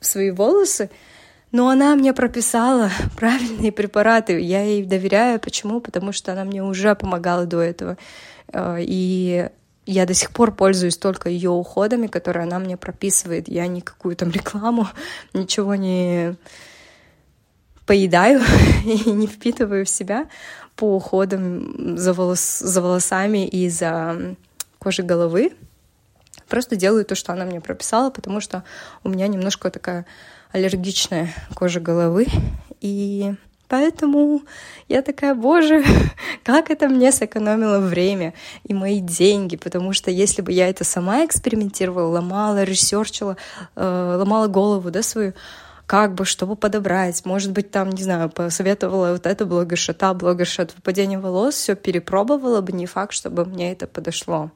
свои 0.00 0.30
волосы, 0.30 0.88
но 1.52 1.68
она 1.68 1.94
мне 1.96 2.14
прописала 2.14 2.90
правильные 3.16 3.72
препараты. 3.72 4.40
Я 4.40 4.62
ей 4.62 4.86
доверяю. 4.86 5.38
Почему? 5.38 5.82
Потому 5.82 6.12
что 6.12 6.32
она 6.32 6.44
мне 6.44 6.64
уже 6.64 6.94
помогала 6.94 7.44
до 7.44 7.60
этого. 7.60 7.98
Э, 8.54 8.78
и 8.80 9.50
я 9.84 10.06
до 10.06 10.14
сих 10.14 10.30
пор 10.30 10.52
пользуюсь 10.52 10.96
только 10.96 11.28
ее 11.28 11.50
уходами, 11.50 12.06
которые 12.06 12.44
она 12.44 12.58
мне 12.58 12.78
прописывает. 12.78 13.48
Я 13.48 13.66
никакую 13.66 14.16
там 14.16 14.30
рекламу, 14.30 14.88
ничего 15.34 15.74
не 15.74 16.36
поедаю 17.86 18.42
и 18.84 19.10
не 19.10 19.26
впитываю 19.26 19.86
в 19.86 19.88
себя 19.88 20.26
по 20.74 20.96
уходам 20.96 21.96
за, 21.96 22.12
волос, 22.12 22.58
за 22.58 22.82
волосами 22.82 23.46
и 23.46 23.68
за 23.70 24.36
кожей 24.78 25.04
головы. 25.04 25.52
Просто 26.48 26.76
делаю 26.76 27.04
то, 27.04 27.14
что 27.14 27.32
она 27.32 27.44
мне 27.44 27.60
прописала, 27.60 28.10
потому 28.10 28.40
что 28.40 28.62
у 29.02 29.08
меня 29.08 29.26
немножко 29.26 29.70
такая 29.70 30.06
аллергичная 30.52 31.32
кожа 31.54 31.80
головы. 31.80 32.26
И 32.80 33.34
поэтому 33.68 34.42
я 34.88 35.02
такая, 35.02 35.34
боже, 35.34 35.84
как 36.44 36.70
это 36.70 36.88
мне 36.88 37.10
сэкономило 37.10 37.80
время 37.80 38.34
и 38.64 38.74
мои 38.74 39.00
деньги, 39.00 39.56
потому 39.56 39.92
что 39.92 40.10
если 40.10 40.42
бы 40.42 40.52
я 40.52 40.68
это 40.68 40.84
сама 40.84 41.24
экспериментировала, 41.24 42.08
ломала, 42.08 42.62
ресерчила, 42.62 43.36
э, 43.74 44.16
ломала 44.18 44.46
голову, 44.46 44.90
да, 44.90 45.02
свою, 45.02 45.32
как 45.86 46.14
бы, 46.14 46.24
чтобы 46.24 46.56
подобрать. 46.56 47.24
Может 47.24 47.52
быть, 47.52 47.70
там, 47.70 47.90
не 47.90 48.02
знаю, 48.02 48.28
посоветовала 48.28 49.12
вот 49.12 49.26
это 49.26 49.46
блогерша, 49.46 49.94
та 49.94 50.14
блогерша 50.14 50.62
от 50.62 50.74
выпадения 50.74 51.18
волос, 51.18 51.54
все 51.54 51.76
перепробовала 51.76 52.60
бы, 52.60 52.72
не 52.72 52.86
факт, 52.86 53.12
чтобы 53.12 53.44
мне 53.44 53.72
это 53.72 53.86
подошло. 53.86 54.50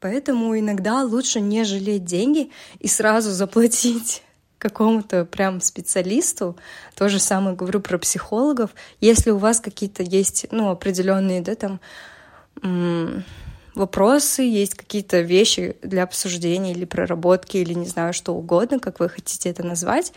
Поэтому 0.00 0.58
иногда 0.58 1.02
лучше 1.02 1.40
не 1.40 1.64
жалеть 1.64 2.04
деньги 2.04 2.50
и 2.80 2.88
сразу 2.88 3.30
заплатить 3.30 4.22
какому-то 4.58 5.24
прям 5.24 5.60
специалисту. 5.60 6.56
То 6.96 7.08
же 7.08 7.20
самое 7.20 7.56
говорю 7.56 7.80
про 7.80 7.96
психологов. 7.98 8.74
Если 9.00 9.30
у 9.30 9.38
вас 9.38 9.60
какие-то 9.60 10.02
есть, 10.02 10.46
ну, 10.50 10.70
определенные, 10.70 11.40
да, 11.40 11.54
там, 11.54 11.80
вопросы, 13.74 14.42
есть 14.42 14.74
какие-то 14.74 15.20
вещи 15.20 15.76
для 15.82 16.02
обсуждения 16.02 16.72
или 16.72 16.84
проработки, 16.84 17.58
или 17.58 17.74
не 17.74 17.86
знаю, 17.86 18.12
что 18.12 18.34
угодно, 18.34 18.80
как 18.80 19.00
вы 19.00 19.08
хотите 19.08 19.50
это 19.50 19.62
назвать, 19.62 20.12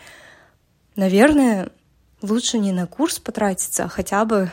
наверное, 0.97 1.69
лучше 2.21 2.57
не 2.57 2.73
на 2.73 2.88
курс 2.88 3.19
потратиться, 3.19 3.86
а 3.86 3.88
хотя 3.88 4.25
бы 4.25 4.51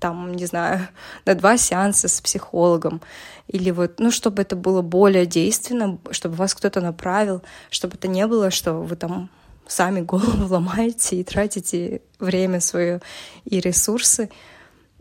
там, 0.00 0.34
не 0.34 0.46
знаю, 0.46 0.88
на 1.24 1.34
два 1.34 1.56
сеанса 1.56 2.08
с 2.08 2.20
психологом. 2.20 3.00
Или 3.46 3.70
вот, 3.70 4.00
ну, 4.00 4.10
чтобы 4.10 4.42
это 4.42 4.56
было 4.56 4.82
более 4.82 5.26
действенно, 5.26 5.98
чтобы 6.10 6.34
вас 6.34 6.54
кто-то 6.54 6.80
направил, 6.80 7.42
чтобы 7.70 7.94
это 7.94 8.08
не 8.08 8.26
было, 8.26 8.50
что 8.50 8.74
вы 8.74 8.96
там 8.96 9.30
сами 9.66 10.00
голову 10.12 10.52
ломаете 10.52 11.16
и 11.16 11.24
тратите 11.24 12.02
время 12.18 12.60
свое 12.60 13.00
и 13.44 13.60
ресурсы, 13.60 14.30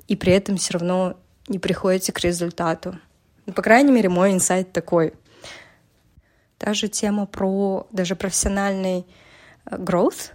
и 0.08 0.16
при 0.16 0.34
этом 0.34 0.58
все 0.58 0.74
равно 0.74 1.18
не 1.48 1.60
приходите 1.60 2.12
к 2.12 2.20
результату. 2.20 3.00
Ну, 3.46 3.54
по 3.54 3.62
крайней 3.62 3.92
мере, 3.92 4.10
мой 4.10 4.32
инсайт 4.32 4.72
такой. 4.72 5.14
Та 6.58 6.74
же 6.74 6.88
тема 6.88 7.26
про 7.26 7.88
даже 7.92 8.16
профессиональный 8.16 9.06
э, 9.66 9.76
growth 9.78 10.32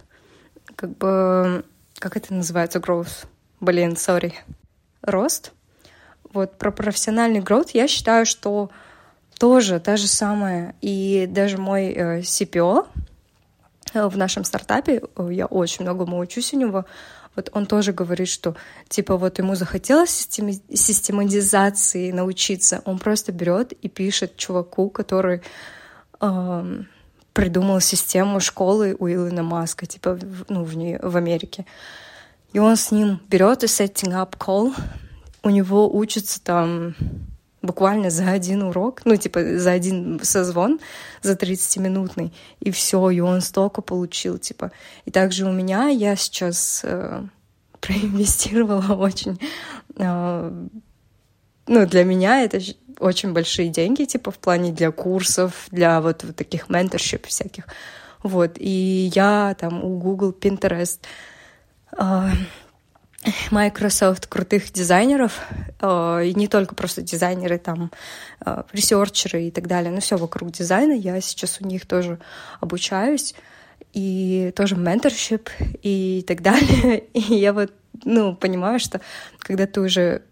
как 0.75 0.97
бы, 0.97 1.65
как 1.99 2.17
это 2.17 2.33
называется, 2.33 2.79
growth? 2.79 3.25
Блин, 3.59 3.93
sorry. 3.93 4.33
Рост. 5.01 5.51
Вот 6.33 6.57
про 6.57 6.71
профессиональный 6.71 7.39
growth 7.39 7.71
я 7.73 7.87
считаю, 7.87 8.25
что 8.25 8.69
тоже 9.39 9.79
та 9.79 9.97
же 9.97 10.07
самая. 10.07 10.75
И 10.81 11.27
даже 11.29 11.57
мой 11.57 11.91
э, 11.91 12.19
CPO 12.19 12.87
э, 13.93 14.07
в 14.07 14.17
нашем 14.17 14.43
стартапе, 14.43 15.01
э, 15.15 15.29
я 15.31 15.45
очень 15.45 15.83
многому 15.83 16.19
учусь 16.19 16.53
у 16.53 16.57
него, 16.57 16.85
вот 17.35 17.49
он 17.53 17.65
тоже 17.65 17.93
говорит, 17.93 18.27
что 18.27 18.55
типа 18.89 19.17
вот 19.17 19.39
ему 19.39 19.55
захотелось 19.55 20.09
системи- 20.09 20.61
систематизации 20.75 22.11
научиться, 22.11 22.81
он 22.85 22.99
просто 22.99 23.31
берет 23.31 23.71
и 23.71 23.87
пишет 23.87 24.35
чуваку, 24.35 24.89
который 24.89 25.41
эм, 26.19 26.87
придумал 27.33 27.79
систему 27.79 28.39
школы 28.39 28.95
у 28.99 29.07
Илона 29.07 29.43
Маска, 29.43 29.85
типа, 29.85 30.19
ну, 30.49 30.63
в, 30.63 30.75
нее, 30.75 30.99
в 31.01 31.15
Америке. 31.17 31.65
И 32.53 32.59
он 32.59 32.75
с 32.75 32.91
ним 32.91 33.21
берет 33.29 33.63
и 33.63 33.67
setting 33.67 34.11
up 34.11 34.37
call, 34.37 34.73
у 35.43 35.49
него 35.49 35.89
учится 35.95 36.43
там 36.43 36.95
буквально 37.61 38.09
за 38.09 38.29
один 38.31 38.63
урок, 38.63 39.01
ну, 39.05 39.15
типа, 39.15 39.57
за 39.57 39.71
один 39.71 40.19
созвон, 40.23 40.79
за 41.21 41.33
30-минутный, 41.33 42.33
и 42.59 42.71
все, 42.71 43.09
и 43.09 43.19
он 43.19 43.41
столько 43.41 43.81
получил, 43.81 44.37
типа. 44.37 44.71
И 45.05 45.11
также 45.11 45.45
у 45.45 45.51
меня 45.51 45.87
я 45.87 46.15
сейчас 46.15 46.81
э, 46.83 47.23
проинвестировала 47.79 48.95
очень 48.99 49.39
э, 49.97 50.67
ну, 51.67 51.85
для 51.85 52.03
меня 52.03 52.41
это 52.41 52.59
очень 53.01 53.33
большие 53.33 53.69
деньги, 53.69 54.05
типа, 54.05 54.31
в 54.31 54.37
плане 54.37 54.71
для 54.71 54.91
курсов, 54.91 55.67
для 55.71 56.01
вот, 56.01 56.23
вот 56.23 56.35
таких 56.35 56.69
менторшип 56.69 57.25
всяких. 57.25 57.65
Вот, 58.23 58.51
и 58.57 59.11
я 59.13 59.55
там 59.59 59.83
у 59.83 59.97
Google, 59.97 60.31
Pinterest, 60.31 60.99
а, 61.97 62.29
Microsoft 63.51 64.27
крутых 64.27 64.71
дизайнеров, 64.71 65.39
а, 65.79 66.19
и 66.19 66.33
не 66.33 66.47
только 66.47 66.75
просто 66.75 67.01
дизайнеры, 67.01 67.57
там, 67.57 67.91
а, 68.39 68.65
ресерчеры 68.71 69.43
и 69.43 69.51
так 69.51 69.67
далее, 69.67 69.91
но 69.91 69.99
все 69.99 70.17
вокруг 70.17 70.51
дизайна, 70.51 70.93
я 70.93 71.19
сейчас 71.21 71.59
у 71.61 71.65
них 71.65 71.85
тоже 71.87 72.19
обучаюсь, 72.59 73.35
и 73.93 74.53
тоже 74.55 74.75
менторшип 74.75 75.49
и 75.81 76.23
так 76.27 76.41
далее. 76.43 76.99
И 77.13 77.35
я 77.35 77.53
вот, 77.53 77.71
ну, 78.03 78.35
понимаю, 78.35 78.79
что 78.79 79.01
когда 79.39 79.65
ты 79.65 79.81
уже 79.81 80.23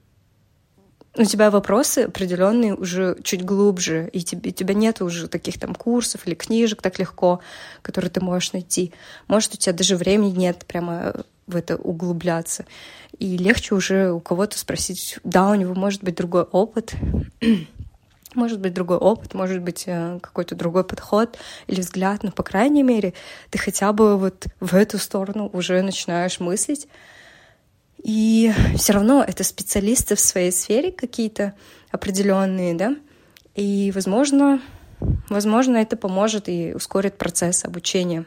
у 1.20 1.26
тебя 1.26 1.52
вопросы 1.52 2.00
определенные 2.00 2.76
уже 2.76 3.18
чуть 3.24 3.44
глубже, 3.44 4.10
и 4.14 4.22
тебе, 4.22 4.52
у 4.52 4.54
тебя 4.54 4.74
нет 4.74 5.02
уже 5.02 5.28
таких 5.28 5.60
там 5.60 5.76
курсов 5.76 6.26
или 6.26 6.34
книжек 6.34 6.82
так 6.82 6.98
легко, 6.98 7.42
которые 7.82 8.10
ты 8.10 8.22
можешь 8.22 8.54
найти. 8.54 8.94
Может, 9.28 9.54
у 9.54 9.58
тебя 9.58 9.74
даже 9.74 9.98
времени 9.98 10.32
нет 10.32 10.66
прямо 10.66 11.26
в 11.46 11.58
это 11.58 11.76
углубляться. 11.76 12.66
И 13.18 13.36
легче 13.36 13.76
уже 13.76 14.14
у 14.14 14.22
кого-то 14.22 14.58
спросить, 14.58 15.20
да, 15.26 15.50
у 15.50 15.56
него 15.56 15.74
может 15.74 16.04
быть 16.06 16.16
другой 16.16 16.44
опыт, 16.44 16.94
может 18.34 18.62
быть 18.62 18.74
другой 18.74 18.98
опыт, 18.98 19.34
может 19.34 19.62
быть 19.62 19.84
э, 19.88 20.20
какой-то 20.22 20.56
другой 20.56 20.86
подход 20.86 21.38
или 21.68 21.82
взгляд, 21.82 22.24
но, 22.24 22.32
по 22.32 22.44
крайней 22.44 22.84
мере, 22.84 23.14
ты 23.50 23.58
хотя 23.58 23.92
бы 23.92 24.18
вот 24.18 24.48
в 24.62 24.74
эту 24.74 24.98
сторону 24.98 25.50
уже 25.52 25.82
начинаешь 25.82 26.40
мыслить. 26.40 26.88
И 28.04 28.54
все 28.78 28.94
равно 28.94 29.24
это 29.28 29.44
специалисты 29.44 30.16
в 30.16 30.20
своей 30.20 30.52
сфере 30.52 30.92
какие-то 30.92 31.54
определенные, 31.92 32.74
да, 32.74 32.96
и, 33.56 33.92
возможно, 33.94 34.62
возможно, 35.30 35.78
это 35.78 35.98
поможет 35.98 36.48
и 36.48 36.74
ускорит 36.74 37.18
процесс 37.18 37.66
обучения. 37.66 38.26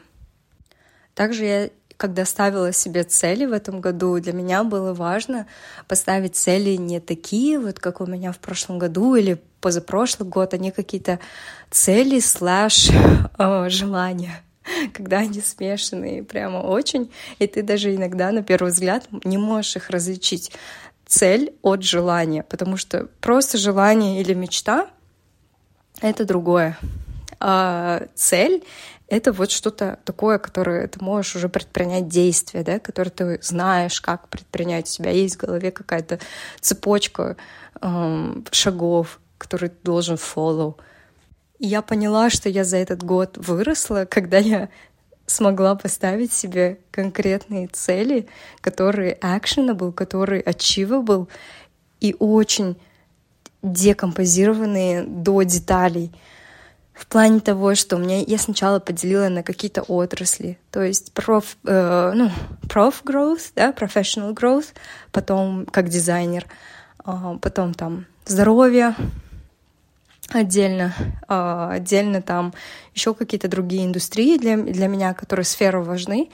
Также 1.15 1.45
я 1.45 1.69
когда 1.95 2.25
ставила 2.25 2.73
себе 2.73 3.03
цели 3.03 3.45
в 3.45 3.53
этом 3.53 3.79
году, 3.79 4.19
для 4.19 4.33
меня 4.33 4.63
было 4.63 4.93
важно 4.93 5.47
поставить 5.87 6.35
цели 6.35 6.71
не 6.71 6.99
такие, 6.99 7.59
вот 7.59 7.79
как 7.79 8.01
у 8.01 8.05
меня 8.05 8.31
в 8.31 8.39
прошлом 8.39 8.77
году 8.77 9.15
или 9.15 9.41
позапрошлый 9.61 10.27
год, 10.27 10.53
они 10.53 10.71
какие-то 10.71 11.19
цели 11.71 12.19
слэш 12.19 12.89
э, 12.89 13.69
желания 13.69 14.43
когда 14.93 15.19
они 15.19 15.41
смешанные 15.41 16.23
прямо 16.23 16.57
очень, 16.57 17.11
и 17.39 17.47
ты 17.47 17.63
даже 17.63 17.93
иногда 17.95 18.31
на 18.31 18.43
первый 18.43 18.71
взгляд 18.71 19.07
не 19.23 19.37
можешь 19.37 19.75
их 19.75 19.89
различить 19.89 20.51
цель 21.05 21.53
от 21.61 21.83
желания, 21.83 22.43
потому 22.43 22.77
что 22.77 23.07
просто 23.21 23.57
желание 23.57 24.21
или 24.21 24.33
мечта— 24.33 24.89
это 26.01 26.25
другое. 26.25 26.77
А 27.39 28.07
цель 28.15 28.63
это 29.07 29.31
вот 29.31 29.51
что-то 29.51 29.99
такое, 30.05 30.39
которое 30.39 30.87
ты 30.87 31.03
можешь 31.03 31.35
уже 31.35 31.49
предпринять 31.49 32.07
действие, 32.07 32.63
да, 32.63 32.79
которое 32.79 33.11
ты 33.11 33.39
знаешь, 33.41 34.01
как 34.01 34.27
предпринять. 34.29 34.89
У 34.89 34.93
тебя 34.93 35.11
есть 35.11 35.35
в 35.35 35.39
голове 35.39 35.71
какая-то 35.71 36.19
цепочка 36.61 37.35
эм, 37.81 38.45
шагов, 38.51 39.19
которые 39.37 39.69
ты 39.69 39.77
должен 39.83 40.15
follow. 40.15 40.77
Я 41.65 41.81
поняла, 41.81 42.29
что 42.29 42.49
я 42.49 42.65
за 42.65 42.75
этот 42.75 43.03
год 43.03 43.37
выросла, 43.37 44.05
когда 44.05 44.37
я 44.37 44.67
смогла 45.25 45.75
поставить 45.75 46.33
себе 46.33 46.77
конкретные 46.91 47.67
цели, 47.67 48.27
которые 48.59 49.17
actionable, 49.21 49.93
которые 49.93 50.43
achievable 50.43 51.29
и 52.01 52.17
очень 52.19 52.75
декомпозированные 53.61 55.03
до 55.03 55.43
деталей— 55.43 56.11
в 56.93 57.07
плане 57.07 57.39
того, 57.39 57.75
что 57.75 57.97
меня 57.97 58.19
я 58.19 58.37
сначала 58.37 58.79
поделила 58.79 59.27
на 59.27 59.41
какие-то 59.41 59.81
отрасли, 59.81 60.59
то 60.71 60.83
есть 60.83 61.11
проф, 61.13 61.57
э, 61.65 62.11
ну, 62.13 62.29
проф 62.69 63.01
growth, 63.03 63.51
да, 63.55 63.71
professional 63.71 64.33
growth, 64.33 64.67
потом 65.11 65.65
как 65.65 65.89
дизайнер, 65.89 66.45
э, 67.05 67.11
потом 67.41 67.73
там 67.73 68.05
здоровье 68.25 68.95
отдельно, 70.29 70.93
э, 71.27 71.67
отдельно 71.71 72.21
там 72.21 72.53
еще 72.93 73.13
какие-то 73.13 73.47
другие 73.47 73.85
индустрии 73.85 74.37
для, 74.37 74.57
для 74.57 74.87
меня, 74.87 75.13
которые 75.13 75.45
сферы 75.45 75.81
важны. 75.81 76.29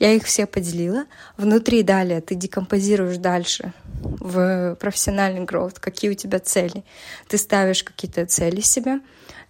Я 0.00 0.12
их 0.12 0.24
все 0.24 0.46
поделила. 0.46 1.04
Внутри 1.36 1.82
далее 1.82 2.20
ты 2.20 2.34
декомпозируешь 2.34 3.18
дальше 3.18 3.72
в 4.02 4.76
профессиональный 4.80 5.44
growth, 5.44 5.76
какие 5.78 6.10
у 6.10 6.14
тебя 6.14 6.40
цели. 6.40 6.84
Ты 7.28 7.38
ставишь 7.38 7.84
какие-то 7.84 8.26
цели 8.26 8.60
себе, 8.60 9.00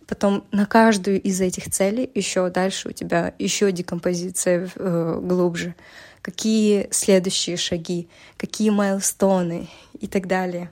Потом 0.06 0.44
на 0.52 0.66
каждую 0.66 1.20
из 1.20 1.40
этих 1.40 1.70
целей 1.70 2.10
еще 2.14 2.50
дальше 2.50 2.90
у 2.90 2.92
тебя 2.92 3.32
еще 3.38 3.72
декомпозиция 3.72 4.68
э, 4.74 5.20
глубже. 5.22 5.74
Какие 6.20 6.88
следующие 6.90 7.56
шаги, 7.56 8.08
какие 8.36 8.70
майлстоны 8.70 9.68
и 9.98 10.06
так 10.06 10.26
далее. 10.26 10.70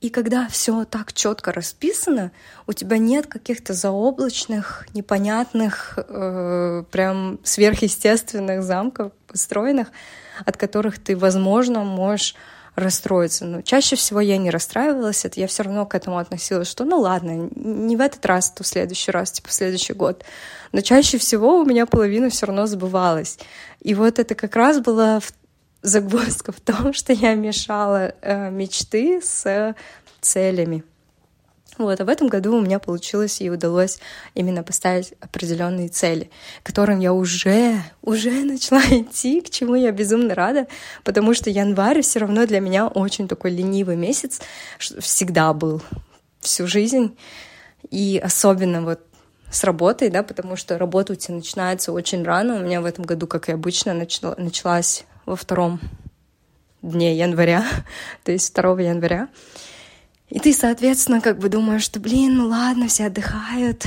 И 0.00 0.08
когда 0.08 0.48
все 0.48 0.84
так 0.86 1.12
четко 1.12 1.52
расписано, 1.52 2.32
у 2.66 2.72
тебя 2.72 2.96
нет 2.96 3.26
каких-то 3.26 3.74
заоблачных, 3.74 4.86
непонятных, 4.94 5.98
э, 5.98 6.84
прям 6.90 7.38
сверхъестественных 7.44 8.62
замков 8.62 9.12
построенных, 9.26 9.88
от 10.46 10.56
которых 10.56 10.98
ты, 10.98 11.16
возможно, 11.16 11.84
можешь 11.84 12.34
расстроиться. 12.76 13.44
Но 13.44 13.60
чаще 13.60 13.96
всего 13.96 14.20
я 14.20 14.38
не 14.38 14.50
расстраивалась, 14.50 15.26
это 15.26 15.38
я 15.38 15.46
все 15.46 15.64
равно 15.64 15.84
к 15.84 15.94
этому 15.94 16.18
относилась, 16.18 16.68
что 16.68 16.84
ну 16.84 17.00
ладно, 17.00 17.50
не 17.54 17.96
в 17.96 18.00
этот 18.00 18.24
раз, 18.24 18.50
то 18.50 18.64
в 18.64 18.66
следующий 18.66 19.10
раз, 19.10 19.32
типа 19.32 19.48
в 19.48 19.52
следующий 19.52 19.92
год. 19.92 20.24
Но 20.72 20.80
чаще 20.80 21.18
всего 21.18 21.58
у 21.58 21.64
меня 21.64 21.84
половина 21.84 22.30
все 22.30 22.46
равно 22.46 22.66
забывалась. 22.66 23.38
И 23.82 23.94
вот 23.94 24.18
это 24.18 24.34
как 24.34 24.56
раз 24.56 24.80
была 24.80 25.20
загвоздка 25.82 26.52
в 26.56 26.60
том, 26.60 26.92
что 26.92 27.12
я 27.12 27.34
мешала 27.34 28.14
э, 28.22 28.50
мечты 28.50 29.20
с 29.22 29.74
целями. 30.20 30.84
Вот, 31.78 31.98
а 31.98 32.04
в 32.04 32.10
этом 32.10 32.28
году 32.28 32.56
у 32.56 32.60
меня 32.60 32.78
получилось 32.78 33.40
и 33.40 33.48
удалось 33.48 34.00
именно 34.34 34.62
поставить 34.62 35.14
определенные 35.20 35.88
цели, 35.88 36.30
к 36.62 36.66
которым 36.66 37.00
я 37.00 37.14
уже, 37.14 37.82
уже 38.02 38.30
начала 38.44 38.82
идти, 38.90 39.40
к 39.40 39.48
чему 39.48 39.76
я 39.76 39.90
безумно 39.90 40.34
рада, 40.34 40.66
потому 41.04 41.32
что 41.32 41.48
январь 41.48 42.02
все 42.02 42.18
равно 42.18 42.44
для 42.46 42.60
меня 42.60 42.86
очень 42.86 43.28
такой 43.28 43.52
ленивый 43.52 43.96
месяц, 43.96 44.42
всегда 44.78 45.54
был 45.54 45.80
всю 46.40 46.66
жизнь, 46.66 47.16
и 47.90 48.20
особенно 48.22 48.82
вот 48.82 49.00
с 49.50 49.64
работой, 49.64 50.10
да, 50.10 50.22
потому 50.22 50.56
что 50.56 50.76
работа 50.76 51.14
у 51.14 51.16
тебя 51.16 51.36
начинается 51.36 51.92
очень 51.92 52.22
рано. 52.22 52.56
У 52.56 52.60
меня 52.60 52.80
в 52.80 52.84
этом 52.84 53.04
году, 53.04 53.26
как 53.26 53.48
и 53.48 53.52
обычно, 53.52 53.94
начала, 53.94 54.34
началась 54.38 55.04
во 55.30 55.36
втором 55.36 55.80
дне 56.82 57.16
января, 57.16 57.64
то 58.24 58.32
есть 58.32 58.52
2 58.54 58.80
января. 58.80 59.28
И 60.28 60.38
ты, 60.38 60.52
соответственно, 60.52 61.20
как 61.20 61.38
бы 61.38 61.48
думаешь, 61.48 61.82
что, 61.82 62.00
блин, 62.00 62.36
ну 62.36 62.48
ладно, 62.48 62.88
все 62.88 63.06
отдыхают, 63.06 63.84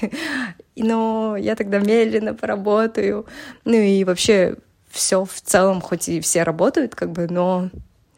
но 0.76 1.36
я 1.38 1.56
тогда 1.56 1.78
медленно 1.78 2.34
поработаю. 2.34 3.26
Ну 3.64 3.74
и 3.74 4.04
вообще 4.04 4.56
все 4.90 5.24
в 5.24 5.40
целом, 5.40 5.80
хоть 5.80 6.08
и 6.08 6.20
все 6.20 6.42
работают, 6.42 6.94
как 6.94 7.12
бы, 7.12 7.28
но 7.28 7.70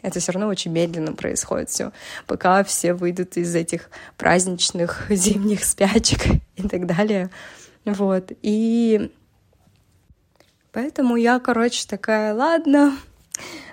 это 0.02 0.18
все 0.20 0.32
равно 0.32 0.48
очень 0.48 0.72
медленно 0.72 1.12
происходит 1.12 1.70
все, 1.70 1.92
пока 2.26 2.62
все 2.64 2.94
выйдут 2.94 3.36
из 3.36 3.54
этих 3.54 3.90
праздничных 4.16 5.06
зимних 5.10 5.64
спячек 5.64 6.24
и 6.56 6.68
так 6.68 6.86
далее. 6.86 7.30
Вот. 7.84 8.32
И 8.42 9.12
поэтому 10.76 11.16
я, 11.16 11.40
короче, 11.40 11.86
такая, 11.88 12.34
ладно. 12.34 12.94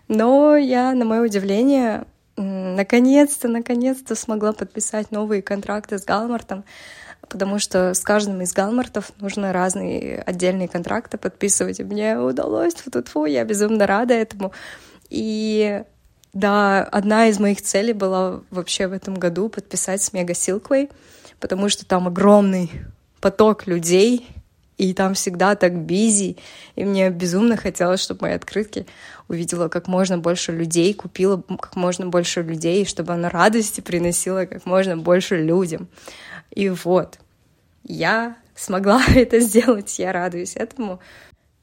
Но 0.07 0.55
я, 0.55 0.93
на 0.93 1.03
мое 1.03 1.23
удивление, 1.23 2.05
наконец-то, 2.37 3.49
наконец-то 3.49 4.15
смогла 4.15 4.53
подписать 4.53 5.11
новые 5.11 5.41
контракты 5.41 5.99
с 5.99 6.05
Галмартом, 6.05 6.63
потому 7.27 7.59
что 7.59 7.93
с 7.93 7.99
каждым 7.99 8.41
из 8.41 8.53
Галмартов 8.53 9.11
нужно 9.19 9.51
разные 9.51 10.21
отдельные 10.21 10.69
контракты 10.69 11.17
подписывать, 11.17 11.81
и 11.81 11.83
мне 11.83 12.17
удалось, 12.17 12.75
фу 12.75 12.89
-фу 12.89 13.29
я 13.29 13.43
безумно 13.43 13.85
рада 13.85 14.13
этому. 14.13 14.53
И 15.09 15.83
да, 16.31 16.83
одна 16.83 17.27
из 17.27 17.37
моих 17.37 17.61
целей 17.61 17.91
была 17.91 18.39
вообще 18.49 18.87
в 18.87 18.93
этом 18.93 19.15
году 19.15 19.49
подписать 19.49 20.01
с 20.01 20.13
Мега 20.13 20.33
Силквей, 20.33 20.89
потому 21.41 21.67
что 21.67 21.85
там 21.85 22.07
огромный 22.07 22.71
поток 23.19 23.67
людей, 23.67 24.25
и 24.77 24.93
там 24.93 25.13
всегда 25.13 25.55
так 25.55 25.77
бизи, 25.77 26.37
и 26.75 26.83
мне 26.83 27.09
безумно 27.09 27.57
хотелось, 27.57 28.01
чтобы 28.01 28.23
мои 28.23 28.33
открытки 28.33 28.85
увидела 29.27 29.67
как 29.67 29.87
можно 29.87 30.17
больше 30.17 30.51
людей, 30.51 30.93
купила 30.93 31.41
как 31.41 31.75
можно 31.75 32.07
больше 32.07 32.41
людей, 32.41 32.85
чтобы 32.85 33.13
она 33.13 33.29
радости 33.29 33.81
приносила 33.81 34.45
как 34.45 34.65
можно 34.65 34.97
больше 34.97 35.41
людям. 35.41 35.87
И 36.51 36.69
вот, 36.69 37.19
я 37.83 38.37
смогла 38.55 39.01
это 39.15 39.39
сделать, 39.39 39.97
я 39.99 40.11
радуюсь 40.11 40.55
этому. 40.55 40.99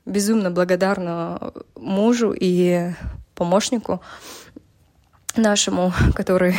Безумно 0.06 0.50
благодарна 0.50 1.52
мужу 1.76 2.34
и 2.38 2.90
помощнику 3.34 4.00
нашему, 5.36 5.92
который 6.14 6.54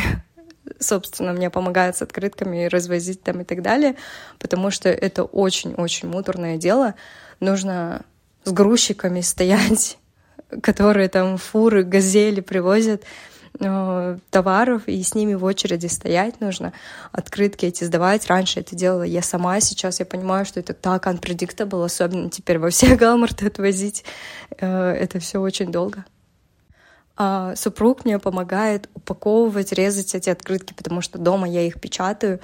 собственно, 0.78 1.32
мне 1.32 1.50
помогает 1.50 1.96
с 1.96 2.02
открытками 2.02 2.66
развозить 2.66 3.22
там 3.22 3.40
и 3.40 3.44
так 3.44 3.62
далее, 3.62 3.96
потому 4.38 4.70
что 4.70 4.88
это 4.88 5.24
очень-очень 5.24 6.08
муторное 6.08 6.56
дело. 6.56 6.94
Нужно 7.40 8.04
с 8.44 8.52
грузчиками 8.52 9.20
стоять, 9.20 9.98
которые 10.62 11.08
там 11.08 11.38
фуры, 11.38 11.82
газели 11.84 12.40
привозят 12.40 13.02
э, 13.60 14.18
товаров, 14.30 14.82
и 14.86 15.02
с 15.02 15.14
ними 15.14 15.34
в 15.34 15.44
очереди 15.44 15.86
стоять 15.86 16.40
нужно, 16.40 16.72
открытки 17.12 17.66
эти 17.66 17.84
сдавать. 17.84 18.26
Раньше 18.26 18.60
это 18.60 18.74
делала 18.76 19.02
я 19.02 19.22
сама, 19.22 19.60
сейчас 19.60 20.00
я 20.00 20.06
понимаю, 20.06 20.44
что 20.44 20.60
это 20.60 20.74
так 20.74 21.06
unpredictable, 21.06 21.84
особенно 21.84 22.30
теперь 22.30 22.58
во 22.58 22.70
все 22.70 22.96
галмарты 22.96 23.46
отвозить. 23.46 24.04
Э, 24.58 24.92
это 24.92 25.18
все 25.20 25.40
очень 25.40 25.70
долго. 25.70 26.04
А 27.16 27.54
супруг 27.56 28.04
мне 28.04 28.18
помогает 28.18 28.88
упаковывать, 28.94 29.72
резать 29.72 30.14
эти 30.14 30.30
открытки, 30.30 30.72
потому 30.72 31.00
что 31.00 31.18
дома 31.18 31.48
я 31.48 31.62
их 31.62 31.80
печатаю. 31.80 32.40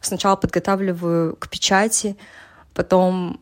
Сначала 0.00 0.36
подготавливаю 0.36 1.36
к 1.36 1.48
печати, 1.48 2.16
потом 2.74 3.40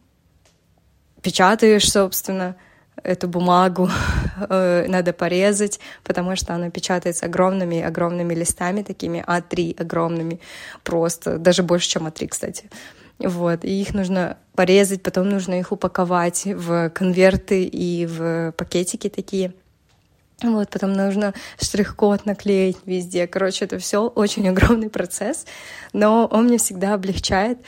печатаешь, 1.23 1.91
собственно, 1.91 2.57
эту 3.03 3.29
бумагу 3.29 3.89
э, 4.49 4.87
надо 4.89 5.13
порезать, 5.13 5.81
потому 6.05 6.37
что 6.37 6.55
она 6.55 6.71
печатается 6.71 7.27
огромными-огромными 7.27 8.35
листами, 8.35 8.83
такими 8.83 9.25
А3 9.27 9.81
огромными, 9.81 10.41
просто, 10.83 11.39
даже 11.39 11.63
больше, 11.63 11.89
чем 11.89 12.07
А3, 12.07 12.29
кстати. 12.29 12.71
Вот, 13.19 13.65
и 13.65 13.81
их 13.81 13.93
нужно 13.93 14.39
порезать, 14.55 15.03
потом 15.03 15.29
нужно 15.29 15.59
их 15.59 15.73
упаковать 15.73 16.47
в 16.47 16.91
конверты 16.91 17.65
и 17.65 18.07
в 18.07 18.53
пакетики 18.53 19.09
такие. 19.11 19.53
Вот, 20.43 20.71
потом 20.71 20.95
нужно 20.95 21.35
штрих-код 21.61 22.25
наклеить 22.25 22.79
везде. 22.87 23.27
Короче, 23.27 23.67
это 23.67 23.79
все 23.79 24.07
очень 24.07 24.49
огромный 24.49 24.89
процесс, 24.89 25.45
но 25.93 26.27
он 26.27 26.45
мне 26.45 26.59
всегда 26.59 26.95
облегчает. 26.95 27.59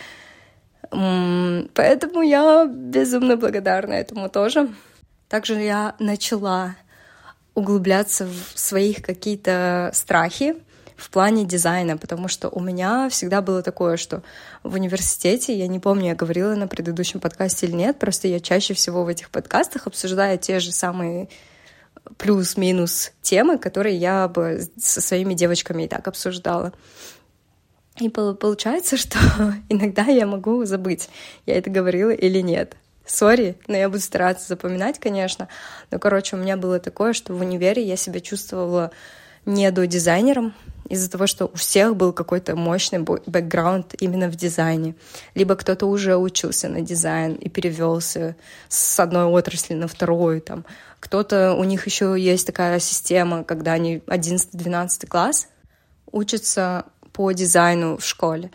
Поэтому 0.90 2.22
я 2.22 2.66
безумно 2.66 3.36
благодарна 3.36 3.92
этому 3.94 4.28
тоже. 4.28 4.68
Также 5.28 5.54
я 5.54 5.94
начала 5.98 6.76
углубляться 7.54 8.26
в 8.26 8.58
своих 8.58 9.02
какие-то 9.02 9.90
страхи 9.94 10.56
в 10.96 11.10
плане 11.10 11.44
дизайна, 11.44 11.96
потому 11.96 12.28
что 12.28 12.48
у 12.48 12.60
меня 12.60 13.08
всегда 13.08 13.42
было 13.42 13.62
такое, 13.62 13.96
что 13.96 14.22
в 14.62 14.74
университете, 14.74 15.56
я 15.56 15.66
не 15.66 15.80
помню, 15.80 16.08
я 16.08 16.14
говорила 16.14 16.54
на 16.54 16.68
предыдущем 16.68 17.20
подкасте 17.20 17.66
или 17.66 17.74
нет, 17.74 17.98
просто 17.98 18.28
я 18.28 18.40
чаще 18.40 18.74
всего 18.74 19.04
в 19.04 19.08
этих 19.08 19.30
подкастах 19.30 19.86
обсуждаю 19.86 20.38
те 20.38 20.60
же 20.60 20.72
самые 20.72 21.28
плюс-минус 22.16 23.12
темы, 23.22 23.58
которые 23.58 23.96
я 23.96 24.28
бы 24.28 24.68
со 24.78 25.00
своими 25.00 25.34
девочками 25.34 25.84
и 25.84 25.88
так 25.88 26.08
обсуждала. 26.08 26.72
И 27.98 28.08
получается, 28.08 28.96
что 28.96 29.18
иногда 29.68 30.04
я 30.04 30.26
могу 30.26 30.64
забыть, 30.64 31.08
я 31.46 31.56
это 31.56 31.70
говорила 31.70 32.10
или 32.10 32.40
нет. 32.40 32.76
Sorry, 33.04 33.56
но 33.66 33.76
я 33.76 33.88
буду 33.88 34.00
стараться 34.00 34.46
запоминать, 34.46 35.00
конечно. 35.00 35.48
Но, 35.90 35.98
короче, 35.98 36.36
у 36.36 36.38
меня 36.38 36.56
было 36.56 36.78
такое, 36.78 37.12
что 37.12 37.34
в 37.34 37.40
универе 37.40 37.82
я 37.82 37.96
себя 37.96 38.20
чувствовала 38.20 38.92
не 39.44 39.70
до 39.72 39.86
дизайнером 39.88 40.54
из-за 40.92 41.10
того, 41.10 41.26
что 41.26 41.46
у 41.46 41.56
всех 41.56 41.96
был 41.96 42.12
какой-то 42.12 42.54
мощный 42.54 42.98
бэкграунд 42.98 43.94
именно 44.02 44.28
в 44.28 44.36
дизайне. 44.36 44.94
Либо 45.34 45.56
кто-то 45.56 45.86
уже 45.86 46.18
учился 46.18 46.68
на 46.68 46.82
дизайн 46.82 47.32
и 47.32 47.48
перевелся 47.48 48.36
с 48.68 49.00
одной 49.00 49.24
отрасли 49.24 49.72
на 49.72 49.88
вторую. 49.88 50.42
Там. 50.42 50.66
Кто-то, 51.00 51.54
у 51.54 51.64
них 51.64 51.86
еще 51.86 52.14
есть 52.18 52.46
такая 52.46 52.78
система, 52.78 53.42
когда 53.42 53.72
они 53.72 54.02
11-12 54.06 55.06
класс 55.06 55.48
учатся 56.10 56.84
по 57.14 57.32
дизайну 57.32 57.96
в 57.96 58.04
школе. 58.04 58.50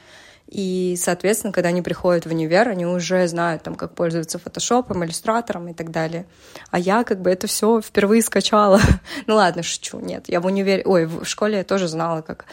И, 0.48 0.96
соответственно, 0.98 1.52
когда 1.52 1.70
они 1.70 1.82
приходят 1.82 2.26
в 2.26 2.30
универ, 2.30 2.70
они 2.70 2.86
уже 2.86 3.28
знают, 3.28 3.64
там, 3.64 3.76
как 3.76 3.96
пользоваться 3.96 4.40
фотошопом, 4.40 5.04
иллюстратором 5.04 5.68
и 5.68 5.74
так 5.74 5.92
далее. 5.92 6.26
А 6.72 6.80
я 6.80 7.04
как 7.04 7.22
бы 7.22 7.30
это 7.30 7.48
все 7.48 7.82
впервые 7.82 8.22
скачала. 8.22 8.80
ну 9.28 9.36
ладно, 9.36 9.62
шучу, 9.62 10.00
нет. 10.00 10.26
Я 10.28 10.40
в 10.40 10.46
универе, 10.46 10.84
ой, 10.86 11.06
в 11.06 11.26
школе 11.26 11.58
я 11.58 11.64
тоже 11.66 11.88
знала, 11.90 12.22
как 12.22 12.46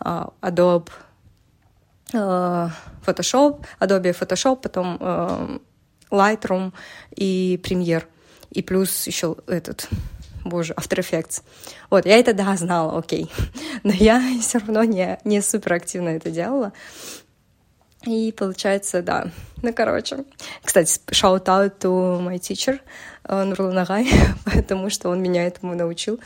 uh, 0.00 0.32
Adobe 0.40 0.88
uh, 2.14 2.70
Photoshop, 3.04 3.64
Adobe 3.80 4.18
Photoshop, 4.18 4.56
потом 4.62 4.96
uh, 4.96 5.60
Lightroom 6.10 6.72
и 7.14 7.60
Premiere. 7.62 8.04
И 8.50 8.62
плюс 8.62 9.06
еще 9.06 9.36
этот 9.46 9.88
боже, 10.44 10.74
After 10.74 10.98
Effects. 10.98 11.42
Вот, 11.90 12.06
я 12.06 12.18
это, 12.18 12.32
да, 12.32 12.56
знала, 12.56 12.98
окей. 12.98 13.30
Но 13.82 13.92
я 13.92 14.22
все 14.40 14.58
равно 14.58 14.84
не, 14.84 15.18
не 15.24 15.40
супер 15.42 15.74
активно 15.74 16.10
это 16.10 16.30
делала. 16.30 16.72
И 18.04 18.32
получается, 18.32 19.02
да. 19.02 19.28
Ну, 19.62 19.72
короче. 19.72 20.24
Кстати, 20.62 21.00
shout 21.10 21.44
out 21.44 21.78
to 21.78 22.20
my 22.20 22.38
teacher, 22.38 22.80
Нурлан 23.28 23.78
Агай, 23.78 24.08
потому 24.44 24.90
что 24.90 25.08
он 25.08 25.22
меня 25.22 25.46
этому 25.46 25.74
научил. 25.74 26.18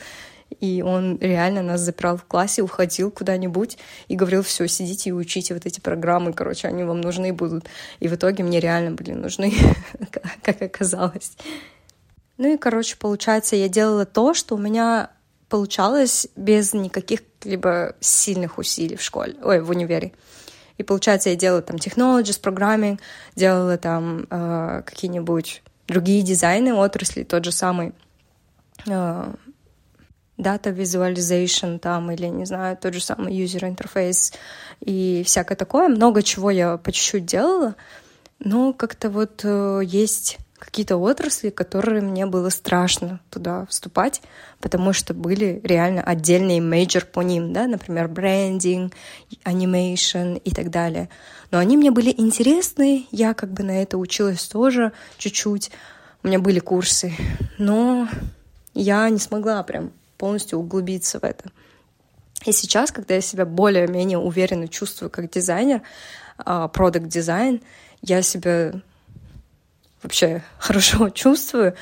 И 0.61 0.81
он 0.81 1.17
реально 1.19 1.61
нас 1.61 1.81
запирал 1.81 2.17
в 2.17 2.23
классе, 2.23 2.61
уходил 2.61 3.11
куда-нибудь 3.11 3.77
и 4.07 4.15
говорил, 4.15 4.43
все, 4.43 4.67
сидите 4.67 5.09
и 5.09 5.13
учите 5.13 5.53
вот 5.53 5.65
эти 5.65 5.79
программы, 5.81 6.33
короче, 6.33 6.67
они 6.67 6.83
вам 6.83 7.01
нужны 7.01 7.33
будут. 7.33 7.65
И 7.99 8.07
в 8.07 8.15
итоге 8.15 8.43
мне 8.43 8.59
реально 8.59 8.91
были 8.91 9.11
нужны, 9.11 9.53
как 10.41 10.61
оказалось. 10.61 11.33
Ну 12.37 12.53
и, 12.53 12.57
короче, 12.57 12.95
получается, 12.97 13.55
я 13.55 13.67
делала 13.67 14.05
то, 14.05 14.33
что 14.33 14.55
у 14.55 14.57
меня 14.57 15.11
получалось 15.49 16.27
без 16.35 16.73
никаких 16.73 17.21
либо 17.43 17.95
сильных 17.99 18.57
усилий 18.57 18.95
в 18.95 19.01
школе, 19.01 19.35
ой, 19.43 19.61
в 19.61 19.69
универе. 19.69 20.13
И 20.77 20.83
получается, 20.83 21.29
я 21.29 21.35
делала 21.35 21.61
там 21.61 21.77
technologies, 21.77 22.41
programming, 22.41 22.99
делала 23.35 23.77
там 23.77 24.27
э, 24.29 24.83
какие-нибудь 24.85 25.63
другие 25.87 26.21
дизайны 26.21 26.73
отрасли, 26.73 27.23
тот 27.23 27.45
же 27.45 27.51
самый 27.51 27.93
э, 28.87 29.33
visualization 30.37 31.79
там, 31.79 32.11
или, 32.11 32.27
не 32.27 32.45
знаю, 32.45 32.77
тот 32.77 32.93
же 32.93 33.01
самый 33.01 33.33
user 33.33 33.75
interface 33.75 34.33
и 34.81 35.23
всякое 35.25 35.55
такое. 35.55 35.87
Много 35.87 36.21
чего 36.21 36.51
я 36.51 36.77
по 36.77 36.91
чуть-чуть 36.91 37.25
делала, 37.25 37.75
но 38.39 38.73
как-то 38.73 39.09
вот 39.09 39.41
э, 39.43 39.81
есть 39.83 40.37
какие-то 40.59 40.97
отрасли, 40.97 41.49
которые 41.49 42.01
мне 42.01 42.25
было 42.25 42.49
страшно 42.49 43.19
туда 43.29 43.65
вступать, 43.67 44.21
потому 44.59 44.91
что 44.91 45.13
были 45.13 45.61
реально 45.63 46.01
отдельные 46.01 46.61
major 46.61 47.05
по 47.05 47.21
ним, 47.21 47.53
да, 47.53 47.67
например, 47.67 48.07
брендинг, 48.07 48.93
animation 49.43 50.33
и 50.35 50.51
так 50.51 50.71
далее. 50.71 51.09
Но 51.51 51.59
они 51.59 51.77
мне 51.77 51.91
были 51.91 52.13
интересны, 52.15 53.05
я 53.11 53.33
как 53.33 53.51
бы 53.51 53.63
на 53.63 53.81
это 53.81 53.97
училась 53.97 54.43
тоже 54.47 54.93
чуть-чуть, 55.17 55.71
у 56.23 56.27
меня 56.27 56.39
были 56.39 56.59
курсы, 56.59 57.13
но 57.57 58.09
я 58.73 59.07
не 59.09 59.19
смогла 59.19 59.61
прям 59.63 59.91
полностью 60.17 60.59
углубиться 60.59 61.19
в 61.19 61.23
это. 61.23 61.51
И 62.45 62.51
сейчас, 62.51 62.91
когда 62.91 63.15
я 63.15 63.21
себя 63.21 63.45
более-менее 63.45 64.17
уверенно 64.17 64.67
чувствую 64.67 65.09
как 65.09 65.29
дизайнер, 65.29 65.81
продукт 66.37 67.07
дизайн, 67.07 67.61
я 68.01 68.21
себя 68.21 68.81
вообще 70.01 70.43
хорошо 70.59 71.09
чувствую, 71.09 71.75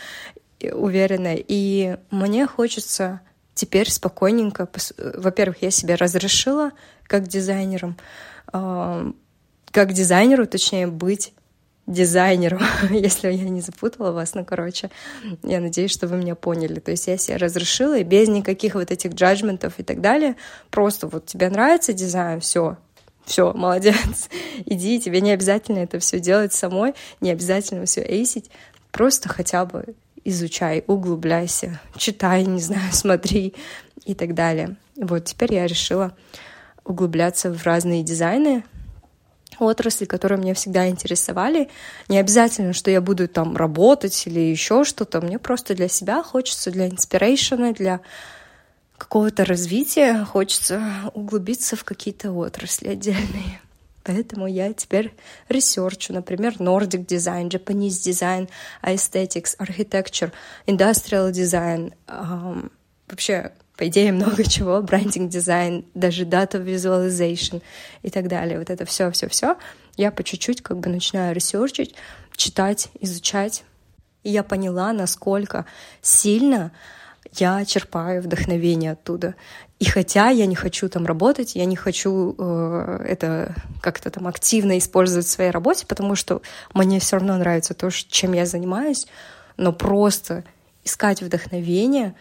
уверенно. 0.62 1.36
И 1.36 1.98
мне 2.12 2.48
хочется 2.48 3.22
теперь 3.54 3.90
спокойненько... 3.90 4.68
Во-первых, 4.98 5.62
я 5.62 5.72
себе 5.72 5.96
разрешила 5.96 6.72
как 7.04 7.28
дизайнером, 7.28 7.98
как 8.52 9.94
дизайнеру, 9.94 10.48
точнее, 10.48 10.88
быть 10.88 11.34
дизайнером, 11.88 12.62
если 12.90 13.32
я 13.32 13.44
не 13.44 13.62
запутала 13.62 14.12
вас, 14.12 14.34
ну, 14.34 14.44
короче, 14.44 14.90
я 15.44 15.60
надеюсь, 15.60 15.92
что 15.92 16.08
вы 16.08 16.18
меня 16.18 16.36
поняли. 16.36 16.80
То 16.80 16.92
есть 16.92 17.08
я 17.08 17.18
себе 17.18 17.38
разрешила, 17.38 17.98
и 17.98 18.04
без 18.04 18.28
никаких 18.28 18.76
вот 18.76 18.92
этих 18.92 19.14
джаджментов 19.14 19.80
и 19.80 19.84
так 19.84 20.02
далее, 20.02 20.36
просто 20.72 21.08
вот 21.08 21.26
тебе 21.26 21.50
нравится 21.50 21.94
дизайн, 21.94 22.40
все, 22.40 22.78
все, 23.26 23.54
молодец, 23.54 24.30
иди, 24.66 25.00
тебе 25.00 25.22
не 25.22 25.32
обязательно 25.32 25.80
это 25.80 26.00
все 26.00 26.20
делать 26.20 26.54
самой, 26.54 26.94
не 27.22 27.32
обязательно 27.32 27.86
все 27.86 28.02
эйсить, 28.02 28.50
просто 28.92 29.30
хотя 29.30 29.66
бы 29.66 29.96
изучай, 30.24 30.84
углубляйся, 30.88 31.80
читай, 31.98 32.46
не 32.46 32.60
знаю, 32.60 32.82
смотри 32.92 33.54
и 34.06 34.14
так 34.14 34.34
далее. 34.34 34.76
Вот 34.96 35.26
теперь 35.26 35.54
я 35.54 35.68
решила 35.68 36.16
углубляться 36.84 37.52
в 37.52 37.64
разные 37.66 38.04
дизайны, 38.04 38.64
отрасли, 39.60 40.06
которые 40.06 40.40
меня 40.40 40.54
всегда 40.54 40.88
интересовали. 40.88 41.70
Не 42.10 42.20
обязательно, 42.20 42.74
что 42.74 42.92
я 42.92 43.02
буду 43.02 43.28
там 43.28 43.56
работать 43.56 44.28
или 44.28 44.40
еще 44.40 44.84
что-то. 44.84 45.22
Мне 45.22 45.40
просто 45.40 45.76
для 45.76 45.88
себя 45.88 46.24
хочется, 46.24 46.72
для 46.72 46.90
инспирейшена, 46.90 47.72
для 47.72 48.02
какого-то 48.98 49.46
развития, 49.46 50.24
хочется 50.26 51.12
углубиться 51.14 51.76
в 51.76 51.84
какие-то 51.84 52.32
отрасли 52.32 52.90
отдельные. 52.90 53.62
Поэтому 54.04 54.46
я 54.46 54.72
теперь 54.72 55.16
ресерчу, 55.50 56.14
например, 56.14 56.54
Nordic 56.60 57.08
Design, 57.08 57.50
Japanese 57.50 58.00
Design, 58.06 58.50
Aesthetics, 58.84 59.58
Architecture, 59.58 60.32
Industrial 60.68 61.32
Design, 61.32 61.92
um, 62.08 62.72
вообще, 63.08 63.52
по 63.76 63.88
идее, 63.88 64.12
много 64.12 64.44
чего, 64.50 64.82
брендинг 64.84 65.30
дизайн, 65.30 65.86
даже 65.96 66.24
data 66.24 66.64
visualization 66.64 67.64
и 68.04 68.12
так 68.12 68.28
далее. 68.28 68.60
Вот 68.60 68.70
это 68.70 68.86
все, 68.86 69.10
все, 69.10 69.28
все. 69.28 69.58
Я 69.98 70.12
по 70.12 70.24
чуть-чуть 70.24 70.62
как 70.62 70.78
бы 70.78 70.90
начинаю 70.90 71.34
ресерчить, 71.34 71.96
читать, 72.36 72.90
изучать. 73.00 73.64
И 74.22 74.30
я 74.30 74.44
поняла, 74.44 74.94
насколько 74.94 75.66
сильно 76.02 76.72
я 77.40 77.66
черпаю 77.66 78.22
вдохновение 78.22 78.92
оттуда. 78.94 79.36
И 79.80 79.86
хотя 79.86 80.30
я 80.30 80.46
не 80.46 80.56
хочу 80.56 80.88
там 80.88 81.06
работать, 81.06 81.56
я 81.56 81.66
не 81.66 81.76
хочу 81.76 82.36
э, 82.38 83.06
это 83.08 83.56
как-то 83.82 84.10
там 84.10 84.28
активно 84.28 84.78
использовать 84.78 85.26
в 85.26 85.32
своей 85.32 85.52
работе, 85.52 85.86
потому 85.86 86.16
что 86.16 86.42
мне 86.74 87.00
все 87.00 87.18
равно 87.18 87.38
нравится 87.38 87.74
то, 87.74 87.90
чем 87.90 88.34
я 88.34 88.46
занимаюсь, 88.46 89.08
но 89.58 89.74
просто 89.74 90.44
искать 90.84 91.22
вдохновение 91.22 92.16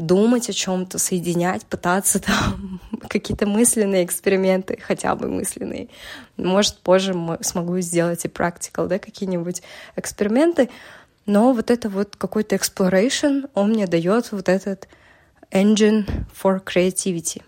думать 0.00 0.48
о 0.48 0.52
чем-то, 0.52 0.98
соединять, 0.98 1.64
пытаться 1.66 2.20
там 2.24 2.80
какие-то 3.08 3.46
мысленные 3.46 4.04
эксперименты, 4.04 4.78
хотя 4.80 5.14
бы 5.14 5.28
мысленные. 5.28 5.88
Может, 6.36 6.78
позже 6.78 7.14
смогу 7.42 7.78
сделать 7.80 8.24
и 8.24 8.28
practical, 8.28 8.86
да, 8.86 8.98
какие-нибудь 8.98 9.62
эксперименты. 9.96 10.70
Но 11.26 11.52
вот 11.52 11.70
это 11.70 11.88
вот 11.88 12.16
какой-то 12.16 12.56
exploration, 12.56 13.48
он 13.54 13.70
мне 13.70 13.86
дает 13.86 14.32
вот 14.32 14.48
этот 14.48 14.88
engine 15.50 16.06
for 16.42 16.62
creativity. 16.62 17.42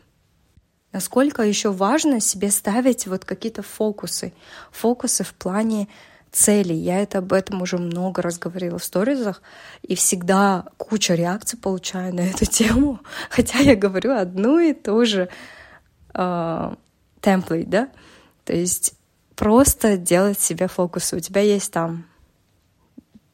Насколько 0.93 1.43
еще 1.43 1.73
важно 1.73 2.21
себе 2.21 2.51
ставить 2.51 3.07
вот 3.07 3.25
какие-то 3.25 3.63
фокусы. 3.63 4.35
Фокусы 4.73 5.25
в 5.25 5.33
плане 5.35 5.89
целей. 6.31 6.77
Я 6.77 7.01
это 7.01 7.19
об 7.19 7.33
этом 7.33 7.63
уже 7.63 7.79
много 7.79 8.23
раз 8.23 8.39
говорила 8.39 8.79
в 8.79 8.85
сторизах, 8.85 9.43
и 9.83 9.95
всегда 9.95 10.67
куча 10.79 11.15
реакций 11.15 11.59
получаю 11.59 12.15
на 12.15 12.21
эту 12.21 12.47
тему, 12.47 13.01
хотя 13.31 13.59
я 13.59 13.77
говорю 13.77 14.13
одну 14.17 14.59
и 14.59 14.73
ту 14.73 15.05
же 15.05 15.29
э, 16.15 16.75
да, 17.25 17.89
то 18.45 18.53
есть 18.53 18.95
просто 19.37 19.97
делать 19.97 20.41
себе 20.41 20.69
фокусы. 20.69 21.17
У 21.17 21.21
тебя 21.21 21.43
есть 21.43 21.73
там 21.73 22.07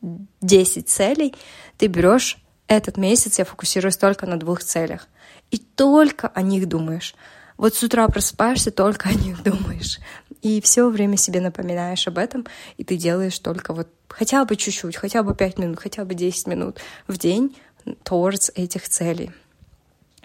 10 0.00 0.88
целей, 0.88 1.34
ты 1.76 1.86
берешь 1.86 2.38
этот 2.66 2.96
месяц, 2.96 3.38
я 3.38 3.44
фокусируюсь 3.44 3.96
только 3.96 4.26
на 4.26 4.38
двух 4.38 4.62
целях, 4.62 5.08
и 5.50 5.58
только 5.58 6.28
о 6.28 6.42
них 6.42 6.68
думаешь. 6.68 7.14
Вот 7.56 7.74
с 7.74 7.82
утра 7.82 8.06
просыпаешься, 8.06 8.70
только 8.70 9.08
о 9.08 9.14
них 9.14 9.42
думаешь. 9.42 9.98
И 10.42 10.60
все 10.60 10.88
время 10.88 11.16
себе 11.16 11.40
напоминаешь 11.40 12.06
об 12.06 12.18
этом, 12.18 12.46
и 12.76 12.84
ты 12.84 12.96
делаешь 12.96 13.38
только 13.38 13.72
вот 13.72 13.88
хотя 14.08 14.44
бы 14.44 14.54
чуть-чуть, 14.54 14.96
хотя 14.96 15.22
бы 15.22 15.34
5 15.34 15.58
минут, 15.58 15.80
хотя 15.80 16.04
бы 16.04 16.14
10 16.14 16.46
минут 16.46 16.78
в 17.08 17.18
день 17.18 17.56
towards 18.04 18.52
этих 18.54 18.88
целей. 18.88 19.32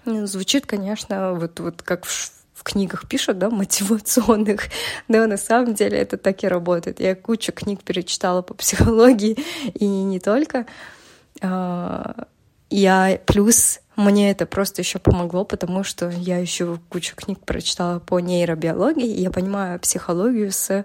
Ну, 0.06 0.28
звучит, 0.28 0.66
конечно, 0.66 1.34
вот, 1.34 1.60
вот 1.60 1.82
как 1.82 2.06
в, 2.06 2.32
книгах 2.64 3.08
пишут, 3.08 3.38
да, 3.38 3.50
мотивационных, 3.50 4.70
но 5.08 5.26
на 5.28 5.38
самом 5.38 5.74
деле 5.74 5.98
это 5.98 6.18
так 6.18 6.44
и 6.44 6.48
работает. 6.48 7.00
Я 7.00 7.16
кучу 7.16 7.52
книг 7.52 7.84
перечитала 7.84 8.42
по 8.42 8.54
психологии, 8.54 9.38
и 9.74 9.86
не 9.86 10.20
только. 10.20 10.66
А, 11.42 12.26
я 12.70 13.20
плюс 13.26 13.80
мне 13.96 14.32
это 14.32 14.46
просто 14.46 14.82
еще 14.82 14.98
помогло, 14.98 15.46
потому 15.46 15.84
что 15.84 16.10
я 16.10 16.38
еще 16.38 16.80
кучу 16.90 17.16
книг 17.16 17.40
прочитала 17.40 18.00
по 18.00 18.20
нейробиологии, 18.20 19.08
и 19.08 19.22
я 19.22 19.30
понимаю 19.30 19.80
психологию 19.80 20.52
с 20.52 20.84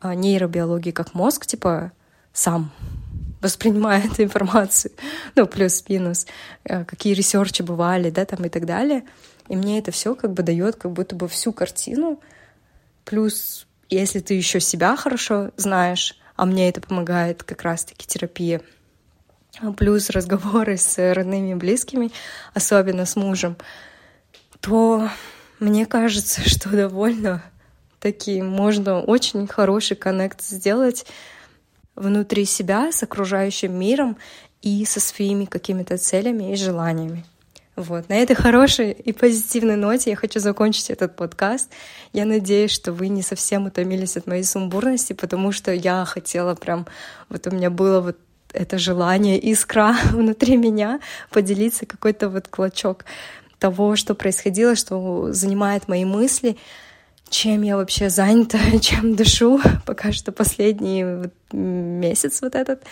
а, 0.00 0.14
нейробиологией 0.14 0.92
как 0.92 1.14
мозг, 1.14 1.46
типа, 1.46 1.92
сам 2.32 2.70
воспринимает 3.40 4.20
информацию, 4.20 4.92
ну, 5.34 5.46
плюс-минус, 5.46 6.26
а, 6.68 6.84
какие 6.84 7.14
ресерчи 7.14 7.62
бывали, 7.62 8.10
да, 8.10 8.24
там 8.24 8.44
и 8.44 8.48
так 8.48 8.66
далее. 8.66 9.04
И 9.48 9.56
мне 9.56 9.78
это 9.78 9.90
все 9.90 10.14
как 10.14 10.32
бы 10.32 10.42
дает 10.42 10.76
как 10.76 10.92
будто 10.92 11.14
бы 11.14 11.28
всю 11.28 11.52
картину. 11.52 12.20
Плюс, 13.04 13.66
если 13.90 14.20
ты 14.20 14.34
еще 14.34 14.60
себя 14.60 14.96
хорошо 14.96 15.50
знаешь, 15.56 16.18
а 16.36 16.46
мне 16.46 16.68
это 16.68 16.80
помогает 16.80 17.42
как 17.42 17.62
раз-таки 17.62 18.06
терапия, 18.06 18.60
плюс 19.76 20.10
разговоры 20.10 20.76
с 20.76 21.14
родными 21.14 21.52
и 21.52 21.54
близкими, 21.54 22.10
особенно 22.54 23.06
с 23.06 23.16
мужем, 23.16 23.56
то 24.60 25.08
мне 25.60 25.86
кажется, 25.86 26.40
что 26.48 26.70
довольно 26.70 27.42
таки 28.00 28.42
можно 28.42 29.00
очень 29.00 29.46
хороший 29.46 29.96
коннект 29.96 30.42
сделать 30.42 31.06
внутри 31.94 32.44
себя 32.44 32.90
с 32.92 33.02
окружающим 33.02 33.78
миром 33.78 34.16
и 34.62 34.84
со 34.84 35.00
своими 35.00 35.44
какими-то 35.44 35.96
целями 35.96 36.52
и 36.52 36.56
желаниями. 36.56 37.24
Вот. 37.76 38.08
На 38.08 38.14
этой 38.14 38.36
хорошей 38.36 38.92
и 38.92 39.12
позитивной 39.12 39.76
ноте 39.76 40.10
я 40.10 40.16
хочу 40.16 40.38
закончить 40.38 40.90
этот 40.90 41.16
подкаст. 41.16 41.70
Я 42.12 42.24
надеюсь, 42.24 42.70
что 42.70 42.92
вы 42.92 43.08
не 43.08 43.22
совсем 43.22 43.66
утомились 43.66 44.16
от 44.16 44.26
моей 44.26 44.44
сумбурности, 44.44 45.12
потому 45.12 45.50
что 45.50 45.72
я 45.72 46.04
хотела 46.04 46.54
прям... 46.54 46.86
Вот 47.28 47.46
у 47.46 47.50
меня 47.50 47.70
было 47.70 48.00
вот 48.00 48.16
это 48.52 48.78
желание, 48.78 49.38
искра 49.38 49.96
внутри 50.12 50.56
меня 50.56 51.00
поделиться 51.30 51.84
какой-то 51.86 52.28
вот 52.28 52.48
клочок 52.48 53.04
того, 53.58 53.96
что 53.96 54.14
происходило, 54.14 54.76
что 54.76 55.32
занимает 55.32 55.88
мои 55.88 56.04
мысли, 56.04 56.56
чем 57.28 57.62
я 57.62 57.76
вообще 57.76 58.08
занята, 58.08 58.58
чем 58.80 59.16
дышу, 59.16 59.60
пока 59.86 60.12
что 60.12 60.30
последний 60.30 61.04
вот 61.04 61.32
месяц 61.52 62.40
вот 62.40 62.54
этот. 62.54 62.82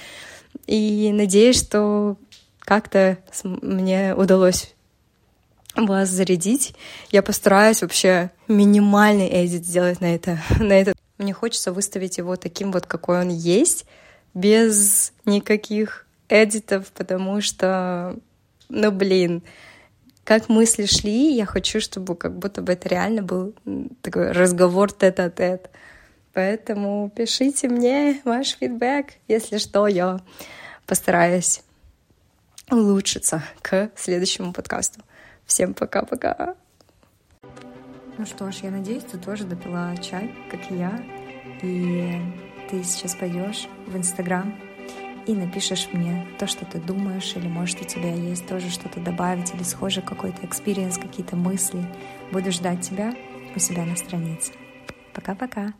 И 0.67 1.11
надеюсь, 1.15 1.61
что 1.61 2.17
как-то 2.59 3.19
мне 3.45 4.15
удалось 4.15 4.72
вас 5.77 6.09
зарядить. 6.09 6.75
Я 7.11 7.23
постараюсь 7.23 7.83
вообще 7.83 8.31
минимальный 8.49 9.29
эдит 9.45 9.65
сделать 9.65 10.01
на 10.01 10.15
это. 10.15 10.39
На 10.59 10.73
это. 10.73 10.95
Мне 11.19 11.33
хочется 11.33 11.73
выставить 11.73 12.19
его 12.19 12.37
таким 12.37 12.73
вот, 12.73 12.87
какой 12.87 13.21
он 13.21 13.29
есть, 13.29 13.87
без 14.35 15.13
никаких 15.25 16.07
эдитов, 16.29 16.91
потому 16.93 17.41
что, 17.41 18.17
ну 18.69 18.91
блин, 18.91 19.43
как 20.25 20.49
мысли 20.49 20.87
шли, 20.87 21.35
я 21.35 21.47
хочу, 21.47 21.81
чтобы 21.81 22.17
как 22.17 22.37
будто 22.37 22.63
бы 22.63 22.73
это 22.73 22.89
реально 22.89 23.23
был 23.23 23.55
такой 24.01 24.33
разговор 24.33 24.93
тет-а-тет. 24.93 25.71
Поэтому 26.33 27.13
пишите 27.15 27.69
мне 27.69 28.21
ваш 28.25 28.57
фидбэк, 28.57 29.15
если 29.29 29.59
что, 29.59 29.87
я 29.87 30.21
постараюсь 30.87 31.63
улучшиться 32.71 33.43
к 33.61 33.91
следующему 33.97 34.53
подкасту. 34.53 35.01
Всем 35.47 35.75
пока-пока. 35.75 36.57
Ну 38.19 38.27
что 38.27 38.51
ж, 38.53 38.57
я 38.63 38.71
надеюсь, 38.71 39.05
ты 39.05 39.19
тоже 39.19 39.45
допила 39.45 39.97
чай, 39.97 40.35
как 40.51 40.71
и 40.71 40.77
я, 40.77 41.03
и 41.63 42.21
ты 42.71 42.83
сейчас 42.85 43.15
пойдешь 43.15 43.69
в 43.87 43.97
Инстаграм 43.97 44.55
и 45.27 45.35
напишешь 45.35 45.89
мне 45.93 46.27
то, 46.39 46.47
что 46.47 46.65
ты 46.65 46.81
думаешь, 46.81 47.35
или 47.37 47.47
может 47.47 47.81
у 47.81 47.85
тебя 47.85 48.13
есть 48.13 48.47
тоже 48.47 48.71
что-то 48.71 49.01
добавить, 49.01 49.55
или 49.55 49.63
схожий 49.63 50.03
какой-то 50.03 50.45
experience, 50.45 50.99
какие-то 50.99 51.37
мысли. 51.37 51.85
Буду 52.33 52.51
ждать 52.51 52.81
тебя 52.83 53.15
у 53.55 53.59
себя 53.59 53.85
на 53.85 53.97
странице. 53.97 54.53
Пока-пока. 55.15 55.75